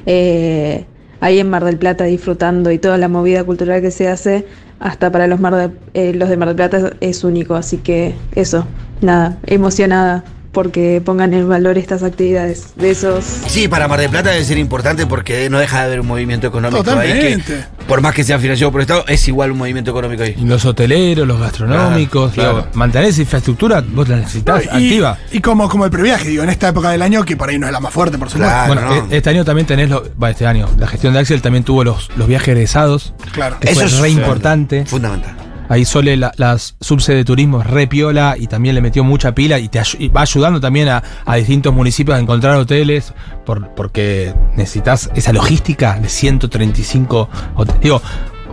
eh, 0.05 0.85
ahí 1.21 1.39
en 1.39 1.49
Mar 1.49 1.63
del 1.65 1.77
Plata 1.77 2.03
disfrutando 2.03 2.69
y 2.69 2.77
toda 2.77 2.99
la 2.99 3.07
movida 3.07 3.43
cultural 3.43 3.81
que 3.81 3.89
se 3.89 4.07
hace, 4.09 4.45
hasta 4.79 5.11
para 5.11 5.25
los, 5.25 5.39
Mar 5.39 5.55
de- 5.55 5.71
eh, 5.95 6.13
los 6.13 6.29
de 6.29 6.37
Mar 6.37 6.49
del 6.49 6.55
Plata 6.57 6.77
es, 6.77 7.17
es 7.17 7.23
único. 7.23 7.55
Así 7.55 7.77
que 7.77 8.13
eso, 8.35 8.67
nada, 9.01 9.39
emocionada 9.47 10.23
porque 10.55 11.01
pongan 11.03 11.33
en 11.33 11.47
valor 11.49 11.77
estas 11.77 12.01
actividades 12.01 12.69
de 12.77 12.91
esos 12.91 13.23
Sí, 13.47 13.67
para 13.67 13.87
Mar 13.89 13.99
del 13.99 14.09
Plata 14.09 14.31
debe 14.31 14.43
ser 14.45 14.57
importante 14.57 15.05
porque 15.05 15.49
no 15.49 15.59
deja 15.59 15.79
de 15.79 15.83
haber 15.85 15.99
un 15.99 16.07
movimiento 16.07 16.47
económico 16.47 16.79
ahí 16.89 17.11
que, 17.13 17.35
Totalmente. 17.35 17.65
por 17.87 17.99
más 18.01 18.13
que 18.15 18.23
sea 18.23 18.39
financiado 18.39 18.71
por 18.71 18.79
el 18.81 18.83
Estado, 18.83 19.03
es 19.07 19.27
igual 19.27 19.51
un 19.51 19.57
movimiento 19.57 19.91
económico 19.91 20.23
ahí. 20.23 20.33
Y 20.39 20.45
los 20.45 20.63
hoteleros, 20.65 21.27
los 21.27 21.39
gastronómicos, 21.39 22.31
Claro, 22.31 22.49
digo, 22.49 22.61
claro. 22.63 22.75
mantener 22.77 23.09
esa 23.09 23.21
infraestructura, 23.21 23.83
vos 23.85 24.07
la 24.07 24.15
necesitas 24.15 24.63
y, 24.65 24.67
activa. 24.69 25.17
y 25.31 25.39
como, 25.41 25.67
como 25.69 25.85
el 25.85 25.91
previaje, 25.91 26.29
digo, 26.29 26.43
en 26.43 26.49
esta 26.49 26.69
época 26.69 26.89
del 26.89 27.01
año, 27.01 27.23
que 27.25 27.35
por 27.35 27.49
ahí 27.49 27.59
no 27.59 27.67
es 27.67 27.73
la 27.73 27.81
más 27.81 27.93
fuerte, 27.93 28.17
por 28.17 28.29
supuesto. 28.29 28.51
Claro. 28.53 28.73
bueno, 28.73 28.89
no. 29.05 29.11
e- 29.13 29.17
este 29.17 29.29
año 29.29 29.43
también 29.43 29.67
tenés, 29.67 29.89
lo, 29.89 30.03
bueno, 30.15 30.31
este 30.31 30.47
año, 30.47 30.69
la 30.79 30.87
gestión 30.87 31.13
de 31.13 31.19
Axel 31.19 31.41
también 31.41 31.63
tuvo 31.65 31.83
los, 31.83 32.09
los 32.15 32.27
viajes 32.27 32.47
egresados, 32.47 33.13
Claro. 33.33 33.57
que 33.59 33.73
fue 33.75 33.85
re 33.87 34.09
importante. 34.09 34.85
Fundamental. 34.85 35.35
Ahí 35.69 35.85
Sole, 35.85 36.17
la, 36.17 36.31
las 36.37 36.75
subsede 36.79 37.17
de 37.17 37.25
turismo 37.25 37.61
es 37.61 37.67
re 37.67 37.87
piola 37.87 38.35
y 38.37 38.47
también 38.47 38.75
le 38.75 38.81
metió 38.81 39.03
mucha 39.03 39.33
pila 39.33 39.59
y 39.59 39.67
te 39.67 39.81
y 39.99 40.09
va 40.09 40.21
ayudando 40.21 40.59
también 40.59 40.89
a, 40.89 41.03
a 41.25 41.35
distintos 41.35 41.73
municipios 41.73 42.17
a 42.17 42.19
encontrar 42.19 42.55
hoteles 42.57 43.13
por, 43.45 43.69
porque 43.75 44.33
necesitas 44.55 45.09
esa 45.15 45.33
logística 45.33 45.99
de 45.99 46.09
135 46.09 47.29
hoteles. 47.55 47.81
Digo, 47.81 48.01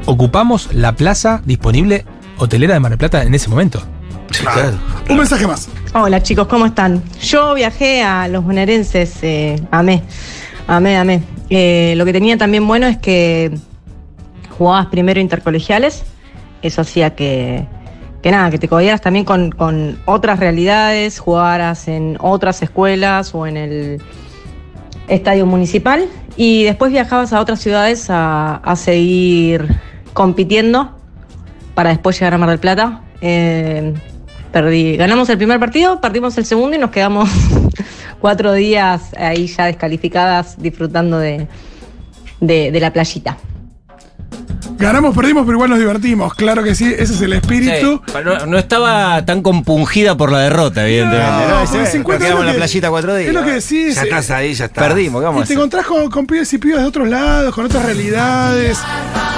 ocupamos 0.07 0.73
la 0.73 0.95
plaza 0.95 1.43
disponible 1.45 2.05
hotelera 2.39 2.75
de 2.75 2.81
Mar 2.81 2.91
del 2.91 2.99
Plata 2.99 3.23
en 3.23 3.35
ese 3.35 3.49
momento. 3.49 3.83
Sí, 4.31 4.45
claro. 4.45 4.79
Un 5.11 5.19
mensaje 5.19 5.47
más. 5.47 5.69
Hola 5.95 6.23
chicos, 6.23 6.47
¿cómo 6.47 6.67
están? 6.67 7.03
Yo 7.21 7.55
viajé 7.55 8.03
a 8.03 8.29
los 8.29 8.45
bonaerenses, 8.45 9.23
eh, 9.23 9.63
amé, 9.71 10.03
amé, 10.67 10.97
amé. 10.97 11.23
Eh, 11.51 11.95
lo 11.97 12.05
que 12.07 12.13
tenía 12.15 12.39
también 12.39 12.67
bueno 12.67 12.87
es 12.87 12.97
que 12.97 13.51
jugabas 14.57 14.87
primero 14.87 15.21
intercolegiales, 15.21 16.05
eso 16.63 16.83
hacía 16.83 17.15
que, 17.15 17.67
que 18.23 18.31
nada, 18.31 18.51
que 18.51 18.59
te 18.59 18.69
codieras 18.69 19.01
también 19.01 19.25
con, 19.25 19.51
con 19.51 19.99
otras 20.05 20.39
realidades, 20.39 21.19
jugaras 21.19 21.89
en 21.89 22.17
otras 22.21 22.63
escuelas 22.63 23.35
o 23.35 23.47
en 23.47 23.57
el 23.57 24.03
estadio 25.09 25.45
municipal 25.47 26.07
y 26.37 26.65
después 26.65 26.93
viajabas 26.93 27.33
a 27.33 27.41
otras 27.41 27.61
ciudades 27.61 28.09
a, 28.09 28.57
a 28.57 28.77
seguir 28.77 29.69
compitiendo 30.13 30.97
para 31.75 31.91
después 31.91 32.19
llegar 32.19 32.35
a 32.35 32.39
Mar 32.39 32.51
del 32.51 32.59
Plata. 32.59 33.03
Eh, 33.21 33.95
perdí, 34.53 34.97
ganamos 34.97 35.29
el 35.29 35.39
primer 35.39 35.59
partido, 35.59 36.01
perdimos 36.01 36.37
el 36.39 36.45
segundo 36.45 36.77
y 36.77 36.79
nos 36.79 36.91
quedamos 36.91 37.29
cuatro 38.21 38.53
días 38.53 39.15
ahí 39.17 39.47
ya 39.47 39.67
descalificadas 39.67 40.61
disfrutando 40.61 41.19
de, 41.19 41.49
de 42.41 42.81
la 42.81 42.93
playita. 42.93 43.37
Ganamos, 44.83 45.15
perdimos, 45.15 45.45
pero 45.45 45.57
igual 45.57 45.71
nos 45.71 45.79
divertimos. 45.79 46.35
Claro 46.35 46.65
que 46.65 46.75
sí, 46.75 46.85
ese 46.87 47.15
es 47.15 47.21
el 47.21 47.33
espíritu. 47.35 48.03
Sí, 48.05 48.13
no, 48.25 48.47
no 48.47 48.59
estaba 48.59 49.25
tan 49.25 49.41
compungida 49.43 50.17
por 50.17 50.33
la 50.33 50.41
derrota, 50.41 50.87
evidentemente. 50.87 51.47
No, 51.49 51.49
¿no? 51.49 51.61
nos 51.61 52.19
quedamos 52.19 52.41
en 52.41 52.47
la 52.47 52.55
playita 52.55 52.91
cuatro 52.91 53.15
días. 53.15 53.29
Es 53.29 53.35
lo 53.35 53.45
que 53.45 53.53
decís. 53.53 53.95
Ya 53.95 54.03
eh, 54.03 54.05
estás 54.05 54.31
ahí, 54.31 54.55
ya 54.55 54.65
estás. 54.65 54.89
Perdimos, 54.89 55.21
¿qué 55.21 55.27
vamos 55.27 55.43
a 55.43 55.45
Y 55.45 55.49
te 55.49 55.55
encontrás 55.55 55.87
con, 55.87 56.11
con 56.11 56.27
pibes 56.27 56.53
y 56.53 56.59
pibas 56.59 56.81
de 56.81 56.87
otros 56.87 57.09
lados, 57.09 57.55
con 57.55 57.67
otras 57.67 57.85
realidades, 57.85 58.79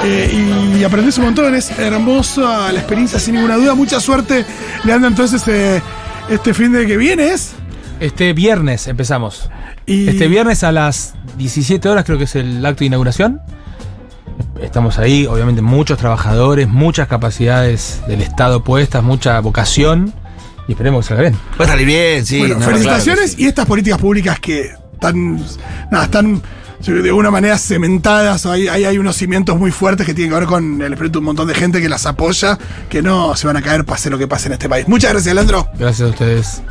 eh, 0.05 0.77
y 0.79 0.83
aprendés 0.83 1.19
un 1.19 1.25
montón. 1.25 1.55
Es 1.55 1.79
hermosa 1.79 2.73
la 2.73 2.79
experiencia, 2.79 3.19
sin 3.19 3.35
ninguna 3.35 3.57
duda. 3.57 3.75
Mucha 3.75 4.01
suerte, 4.01 4.47
Leandro. 4.85 5.09
Entonces, 5.09 5.47
eh, 5.49 5.83
este 6.31 6.55
fin 6.55 6.73
de 6.73 6.87
que 6.87 6.97
viene 6.97 7.33
es. 7.33 7.53
Este 8.01 8.33
viernes 8.33 8.89
empezamos. 8.89 9.51
Y 9.87 10.09
Este 10.09 10.29
viernes 10.29 10.65
a 10.65 10.73
las 10.73 11.15
17 11.37 11.89
horas 11.89 12.05
creo 12.05 12.17
que 12.17 12.25
es 12.25 12.35
el 12.35 12.65
acto 12.65 12.81
de 12.81 12.87
inauguración. 12.87 13.43
Estamos 14.65 14.99
ahí, 14.99 15.27
obviamente 15.27 15.63
muchos 15.63 15.99
trabajadores, 15.99 16.69
muchas 16.69 17.09
capacidades 17.09 18.01
del 18.09 18.23
Estado 18.23 18.65
puestas, 18.65 19.03
mucha 19.03 19.39
vocación 19.41 20.13
y 20.67 20.73
esperemos 20.73 21.05
que 21.05 21.09
salga 21.09 21.23
bien. 21.23 21.39
Va 21.61 21.65
a 21.65 21.69
salir 21.69 21.87
bien, 21.87 22.25
sí. 22.25 22.39
Bueno, 22.39 22.57
no, 22.57 22.67
felicitaciones 22.67 23.05
claro 23.05 23.31
que 23.31 23.37
sí. 23.37 23.43
y 23.43 23.47
estas 23.47 23.67
políticas 23.67 23.99
públicas 23.99 24.41
que 24.41 24.73
están, 24.95 25.37
nada, 25.91 26.05
están 26.05 26.43
de 26.93 27.09
alguna 27.09 27.31
manera 27.31 27.57
cementadas, 27.57 28.45
hay, 28.47 28.69
hay 28.69 28.99
unos 28.99 29.17
cimientos 29.17 29.57
muy 29.59 29.71
fuertes 29.71 30.07
que 30.07 30.13
tienen 30.13 30.33
que 30.33 30.41
ver 30.41 30.49
con 30.49 30.83
el 30.83 30.93
espíritu 30.93 31.15
de 31.15 31.19
un 31.21 31.25
montón 31.25 31.49
de 31.49 31.55
gente 31.55 31.81
que 31.81 31.89
las 31.89 32.05
apoya, 32.07 32.59
que 32.89 33.01
no 33.01 33.35
se 33.37 33.47
van 33.47 33.57
a 33.57 33.63
caer 33.63 33.85
pase 33.85 34.11
lo 34.11 34.19
que 34.19 34.29
pase 34.29 34.49
en 34.49 34.55
este 34.55 34.69
país. 34.69 34.87
Muchas 34.87 35.13
gracias, 35.13 35.35
Leandro. 35.35 35.69
Gracias 35.79 36.09
a 36.09 36.11
ustedes. 36.11 36.63